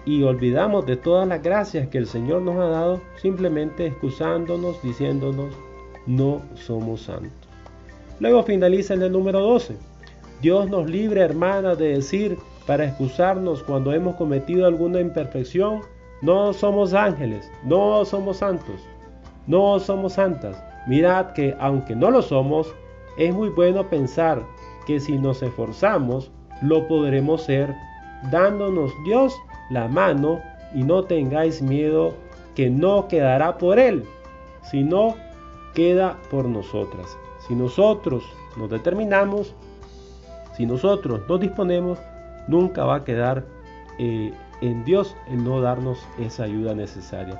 y 0.05 0.23
olvidamos 0.23 0.87
de 0.87 0.97
todas 0.97 1.29
las 1.29 1.43
gracias 1.43 1.89
que 1.89 1.99
el 1.99 2.07
Señor 2.07 2.43
nos 2.43 2.57
ha 2.57 2.69
dado, 2.69 3.01
simplemente 3.17 3.87
excusándonos, 3.87 4.83
diciéndonos, 4.83 5.55
no 6.07 6.43
somos 6.55 7.03
santos. 7.03 7.52
Luego 8.23 8.45
finaliza 8.45 8.95
en 8.95 9.03
el 9.03 9.11
número 9.11 9.41
12. 9.41 9.75
Dios 10.41 10.71
nos 10.71 10.89
libre, 10.89 11.23
hermanas, 11.23 11.77
de 11.77 11.95
decir 11.95 12.39
para 12.69 12.85
excusarnos 12.85 13.65
cuando 13.65 13.93
hemos 13.93 14.15
cometido 14.15 14.65
alguna 14.65 15.01
imperfección, 15.01 15.81
no 16.21 16.53
somos 16.53 16.95
ángeles, 16.95 17.51
no 17.65 18.05
somos 18.05 18.37
santos, 18.37 18.81
no 19.49 19.81
somos 19.81 20.13
santas. 20.13 20.57
Mirad 20.87 21.33
que 21.33 21.57
aunque 21.59 21.97
no 21.97 22.13
lo 22.13 22.23
somos, 22.23 22.73
es 23.19 23.35
muy 23.35 23.49
bueno 23.49 23.91
pensar 23.91 24.41
que 24.87 25.01
si 25.01 25.19
nos 25.19 25.43
esforzamos, 25.43 26.31
lo 26.63 26.87
podremos 26.87 27.43
ser, 27.43 27.75
dándonos 28.31 28.93
Dios 29.05 29.35
la 29.69 29.89
mano 29.89 30.41
y 30.77 30.85
no 30.85 31.03
tengáis 31.03 31.61
miedo 31.61 32.15
que 32.55 32.71
no 32.71 33.09
quedará 33.09 33.59
por 33.59 33.81
Él, 33.81 34.05
sino 34.71 35.17
queda 35.75 36.21
por 36.31 36.45
nosotras. 36.45 37.19
Si 37.46 37.55
nosotros 37.55 38.24
nos 38.57 38.70
determinamos, 38.70 39.55
si 40.57 40.66
nosotros 40.66 41.22
nos 41.28 41.40
disponemos, 41.40 41.98
nunca 42.46 42.85
va 42.85 42.96
a 42.96 43.05
quedar 43.05 43.44
eh, 43.98 44.33
en 44.61 44.85
Dios 44.85 45.16
el 45.28 45.44
no 45.44 45.61
darnos 45.61 45.98
esa 46.18 46.44
ayuda 46.44 46.74
necesaria. 46.74 47.38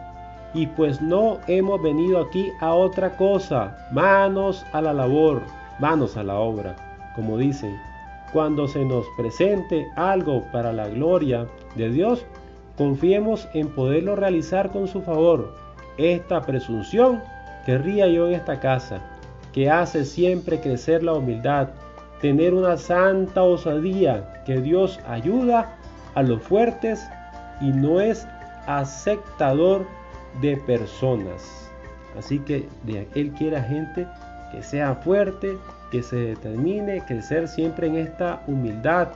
Y 0.54 0.66
pues 0.66 1.00
no 1.00 1.38
hemos 1.46 1.80
venido 1.82 2.20
aquí 2.20 2.50
a 2.60 2.74
otra 2.74 3.16
cosa, 3.16 3.88
manos 3.92 4.66
a 4.72 4.82
la 4.82 4.92
labor, 4.92 5.42
manos 5.78 6.16
a 6.16 6.24
la 6.24 6.34
obra, 6.34 6.76
como 7.14 7.38
dicen. 7.38 7.78
Cuando 8.32 8.66
se 8.66 8.84
nos 8.84 9.04
presente 9.16 9.86
algo 9.94 10.44
para 10.52 10.72
la 10.72 10.88
gloria 10.88 11.46
de 11.74 11.90
Dios, 11.90 12.24
confiemos 12.76 13.46
en 13.52 13.68
poderlo 13.68 14.16
realizar 14.16 14.70
con 14.70 14.88
su 14.88 15.02
favor. 15.02 15.54
Esta 15.98 16.40
presunción 16.40 17.22
querría 17.66 18.06
yo 18.08 18.28
en 18.28 18.34
esta 18.34 18.58
casa, 18.58 19.02
que 19.52 19.70
hace 19.70 20.04
siempre 20.04 20.60
crecer 20.60 21.02
la 21.02 21.14
humildad, 21.14 21.68
tener 22.20 22.54
una 22.54 22.76
santa 22.76 23.42
osadía 23.42 24.42
que 24.46 24.60
Dios 24.60 24.98
ayuda 25.06 25.76
a 26.14 26.22
los 26.22 26.42
fuertes 26.42 27.04
y 27.60 27.70
no 27.70 28.00
es 28.00 28.26
aceptador 28.66 29.86
de 30.40 30.56
personas. 30.58 31.70
Así 32.18 32.38
que 32.40 32.68
Él 33.14 33.32
quiere 33.32 33.56
a 33.56 33.62
gente 33.62 34.06
que 34.52 34.62
sea 34.62 34.94
fuerte, 34.96 35.56
que 35.90 36.02
se 36.02 36.16
determine, 36.16 37.04
crecer 37.06 37.48
siempre 37.48 37.86
en 37.86 37.96
esta 37.96 38.42
humildad, 38.46 39.08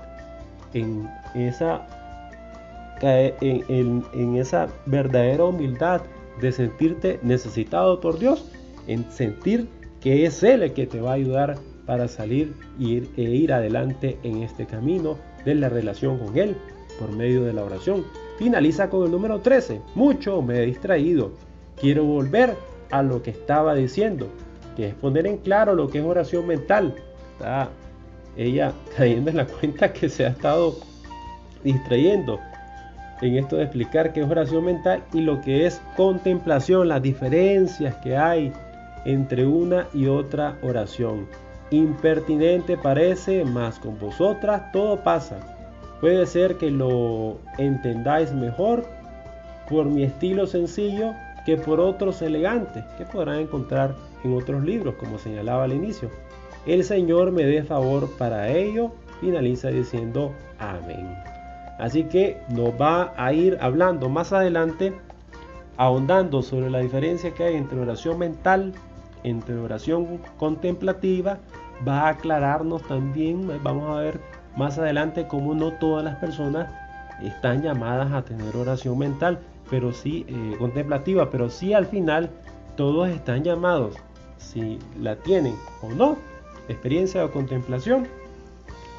en 0.72 1.08
esa, 1.34 1.86
en, 3.00 4.36
esa 4.36 4.68
verdadera 4.86 5.44
humildad 5.44 6.00
de 6.40 6.52
sentirte 6.52 7.20
necesitado 7.22 8.00
por 8.00 8.18
Dios, 8.18 8.50
en 8.86 9.10
sentir 9.10 9.68
que 10.00 10.26
es 10.26 10.42
Él 10.42 10.62
el 10.62 10.72
que 10.72 10.86
te 10.86 11.00
va 11.00 11.10
a 11.10 11.14
ayudar 11.14 11.58
para 11.86 12.08
salir 12.08 12.54
ir, 12.78 13.08
e 13.16 13.22
ir 13.22 13.52
adelante 13.52 14.18
en 14.22 14.42
este 14.42 14.66
camino 14.66 15.16
de 15.44 15.54
la 15.54 15.68
relación 15.68 16.18
con 16.18 16.36
Él 16.36 16.56
por 16.98 17.12
medio 17.12 17.44
de 17.44 17.52
la 17.52 17.64
oración. 17.64 18.04
Finaliza 18.38 18.90
con 18.90 19.04
el 19.04 19.10
número 19.10 19.40
13. 19.40 19.80
Mucho 19.94 20.42
me 20.42 20.62
he 20.62 20.66
distraído. 20.66 21.32
Quiero 21.80 22.04
volver 22.04 22.54
a 22.90 23.02
lo 23.02 23.22
que 23.22 23.30
estaba 23.30 23.74
diciendo 23.74 24.28
que 24.76 24.88
es 24.88 24.94
poner 24.94 25.26
en 25.26 25.38
claro 25.38 25.74
lo 25.74 25.88
que 25.88 25.98
es 25.98 26.04
oración 26.04 26.46
mental. 26.46 26.94
Está 27.32 27.70
ella 28.36 28.72
cayendo 28.96 29.30
en 29.30 29.38
la 29.38 29.46
cuenta 29.46 29.92
que 29.92 30.08
se 30.08 30.26
ha 30.26 30.28
estado 30.28 30.76
distrayendo 31.64 32.38
en 33.22 33.38
esto 33.38 33.56
de 33.56 33.62
explicar 33.62 34.12
qué 34.12 34.20
es 34.20 34.30
oración 34.30 34.66
mental 34.66 35.02
y 35.14 35.22
lo 35.22 35.40
que 35.40 35.66
es 35.66 35.80
contemplación, 35.96 36.88
las 36.88 37.02
diferencias 37.02 37.96
que 37.96 38.14
hay 38.16 38.52
entre 39.06 39.46
una 39.46 39.86
y 39.94 40.08
otra 40.08 40.58
oración. 40.62 41.26
Impertinente 41.70 42.76
parece, 42.76 43.44
mas 43.44 43.78
con 43.78 43.98
vosotras 43.98 44.70
todo 44.72 45.02
pasa. 45.02 45.38
Puede 46.00 46.26
ser 46.26 46.56
que 46.56 46.70
lo 46.70 47.38
entendáis 47.56 48.32
mejor 48.32 48.84
por 49.68 49.86
mi 49.86 50.02
estilo 50.02 50.46
sencillo 50.46 51.14
que 51.46 51.56
por 51.56 51.80
otros 51.80 52.20
elegantes 52.22 52.84
que 52.98 53.04
podrán 53.04 53.38
encontrar 53.40 53.94
en 54.24 54.34
otros 54.34 54.64
libros, 54.64 54.96
como 54.96 55.18
señalaba 55.18 55.64
al 55.64 55.72
inicio. 55.72 56.10
El 56.66 56.82
Señor 56.82 57.30
me 57.30 57.44
dé 57.44 57.62
favor 57.62 58.10
para 58.18 58.48
ello, 58.48 58.90
finaliza 59.20 59.68
diciendo 59.68 60.32
amén. 60.58 61.16
Así 61.78 62.04
que 62.04 62.38
nos 62.48 62.70
va 62.70 63.12
a 63.16 63.32
ir 63.32 63.58
hablando 63.60 64.08
más 64.08 64.32
adelante, 64.32 64.92
ahondando 65.76 66.42
sobre 66.42 66.70
la 66.70 66.80
diferencia 66.80 67.32
que 67.32 67.44
hay 67.44 67.54
entre 67.54 67.78
oración 67.78 68.18
mental, 68.18 68.72
entre 69.24 69.56
oración 69.56 70.20
contemplativa, 70.38 71.38
va 71.86 72.02
a 72.02 72.08
aclararnos 72.10 72.82
también, 72.82 73.50
vamos 73.62 73.96
a 73.96 74.00
ver 74.00 74.20
más 74.56 74.78
adelante 74.78 75.26
cómo 75.28 75.54
no 75.54 75.72
todas 75.72 76.04
las 76.04 76.16
personas 76.16 76.68
están 77.22 77.62
llamadas 77.62 78.12
a 78.12 78.22
tener 78.22 78.56
oración 78.56 78.98
mental, 78.98 79.38
pero 79.70 79.92
sí 79.92 80.24
eh, 80.28 80.56
contemplativa, 80.58 81.30
pero 81.30 81.50
sí 81.50 81.72
al 81.72 81.86
final 81.86 82.30
todos 82.76 83.08
están 83.08 83.42
llamados, 83.42 83.96
si 84.38 84.78
la 85.00 85.16
tienen 85.16 85.54
o 85.82 85.90
no, 85.90 86.16
experiencia 86.68 87.24
o 87.24 87.30
contemplación, 87.30 88.06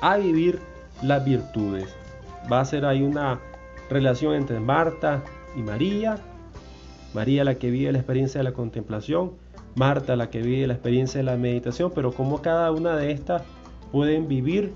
a 0.01 0.18
vivir 0.18 0.59
las 1.01 1.24
virtudes. 1.24 1.95
Va 2.51 2.59
a 2.59 2.65
ser 2.65 2.86
ahí 2.86 3.01
una 3.01 3.39
relación 3.89 4.36
entre 4.36 4.59
Marta 4.59 5.24
y 5.55 5.61
María. 5.61 6.18
María 7.13 7.43
la 7.43 7.55
que 7.55 7.70
vive 7.70 7.91
la 7.91 7.99
experiencia 7.99 8.39
de 8.39 8.43
la 8.43 8.53
contemplación, 8.53 9.32
Marta 9.78 10.15
la 10.15 10.30
que 10.30 10.41
vive 10.41 10.67
la 10.67 10.73
experiencia 10.73 11.19
de 11.19 11.23
la 11.23 11.38
meditación, 11.38 11.91
pero 11.93 12.11
como 12.11 12.41
cada 12.41 12.71
una 12.71 12.97
de 12.97 13.11
estas 13.11 13.43
pueden 13.91 14.28
vivir 14.28 14.73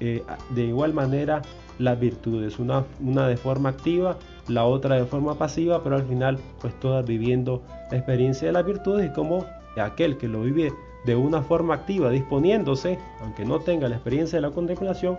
eh, 0.00 0.22
de 0.50 0.64
igual 0.64 0.94
manera 0.94 1.42
las 1.78 1.98
virtudes, 1.98 2.58
una, 2.58 2.84
una 3.00 3.28
de 3.28 3.36
forma 3.36 3.68
activa, 3.68 4.16
la 4.46 4.64
otra 4.64 4.94
de 4.94 5.04
forma 5.04 5.34
pasiva, 5.34 5.82
pero 5.82 5.96
al 5.96 6.04
final 6.04 6.38
pues 6.60 6.78
todas 6.80 7.04
viviendo 7.04 7.62
la 7.90 7.98
experiencia 7.98 8.46
de 8.46 8.52
las 8.52 8.64
virtudes 8.64 9.10
y 9.10 9.12
como 9.12 9.44
aquel 9.76 10.16
que 10.16 10.28
lo 10.28 10.42
vive 10.42 10.72
de 11.04 11.16
una 11.16 11.42
forma 11.42 11.74
activa, 11.74 12.10
disponiéndose, 12.10 12.98
aunque 13.22 13.44
no 13.44 13.60
tenga 13.60 13.88
la 13.88 13.96
experiencia 13.96 14.38
de 14.38 14.42
la 14.42 14.50
contemplación, 14.50 15.18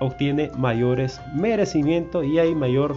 obtiene 0.00 0.50
mayores 0.56 1.20
merecimientos 1.34 2.24
y 2.24 2.38
hay 2.38 2.54
mayor 2.54 2.96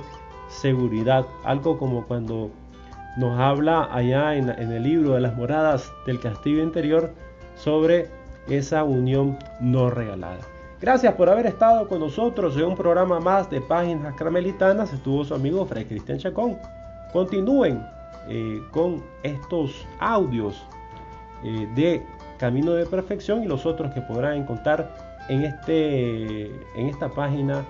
seguridad. 0.50 1.26
Algo 1.44 1.78
como 1.78 2.06
cuando 2.06 2.52
nos 3.18 3.40
habla 3.40 3.90
allá 3.92 4.36
en, 4.36 4.50
el 4.50 4.84
libro 4.84 5.14
de 5.14 5.22
las 5.22 5.36
moradas 5.36 5.92
del 6.06 6.20
castillo 6.20 6.64
interior 6.64 7.12
sobre 7.56 8.08
esa 8.48 8.84
unión 8.84 9.38
no 9.60 9.90
regalada. 9.90 10.40
Gracias 10.82 11.14
por 11.16 11.30
haber 11.30 11.46
estado 11.46 11.88
con 11.88 12.00
nosotros 12.00 12.56
en 12.56 12.64
un 12.64 12.76
programa 12.76 13.20
más 13.20 13.50
de 13.50 13.60
Páginas 13.60 14.16
Carmelitanas. 14.16 14.94
Estuvo 14.94 15.26
su 15.26 15.34
amigo 15.34 15.66
Fray 15.66 15.86
Cristian 15.86 16.20
Chacón. 16.20 16.58
Continúen 17.12 17.86
eh, 18.30 18.62
con 18.72 19.04
estos 19.24 19.86
audios 20.00 20.66
eh, 21.44 21.68
de 21.76 22.06
Camino 22.38 22.72
de 22.74 22.86
Perfección 22.86 23.44
y 23.44 23.48
los 23.48 23.66
otros 23.66 23.94
que 23.94 24.02
podrán 24.02 24.38
encontrar 24.38 24.96
en, 25.28 25.44
este, 25.44 26.46
en 26.76 26.88
esta 26.88 27.10
página 27.10 27.66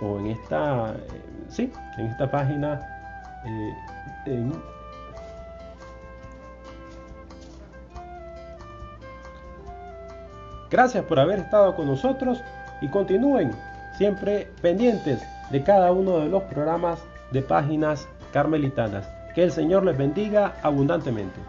o 0.00 0.18
en 0.18 0.28
esta, 0.28 0.94
eh, 0.94 1.22
sí, 1.48 1.72
en 1.98 2.06
esta 2.06 2.30
página. 2.30 2.97
Gracias 10.70 11.04
por 11.04 11.18
haber 11.18 11.40
estado 11.40 11.74
con 11.74 11.86
nosotros 11.86 12.42
y 12.80 12.88
continúen 12.88 13.52
siempre 13.96 14.52
pendientes 14.60 15.22
de 15.50 15.62
cada 15.62 15.92
uno 15.92 16.18
de 16.18 16.28
los 16.28 16.42
programas 16.44 17.00
de 17.32 17.42
páginas 17.42 18.06
carmelitanas. 18.32 19.08
Que 19.34 19.44
el 19.44 19.52
Señor 19.52 19.84
les 19.84 19.96
bendiga 19.96 20.54
abundantemente. 20.62 21.40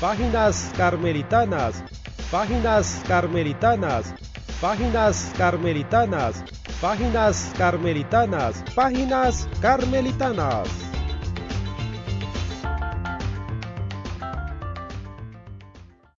Páginas 0.00 0.72
carmelitanas, 0.76 1.82
páginas 2.30 3.02
carmelitanas, 3.08 4.14
páginas 4.60 5.32
carmelitanas, 5.36 6.44
páginas 6.80 7.52
carmelitanas, 7.56 8.62
páginas 8.74 9.48
carmelitanas. 9.60 10.87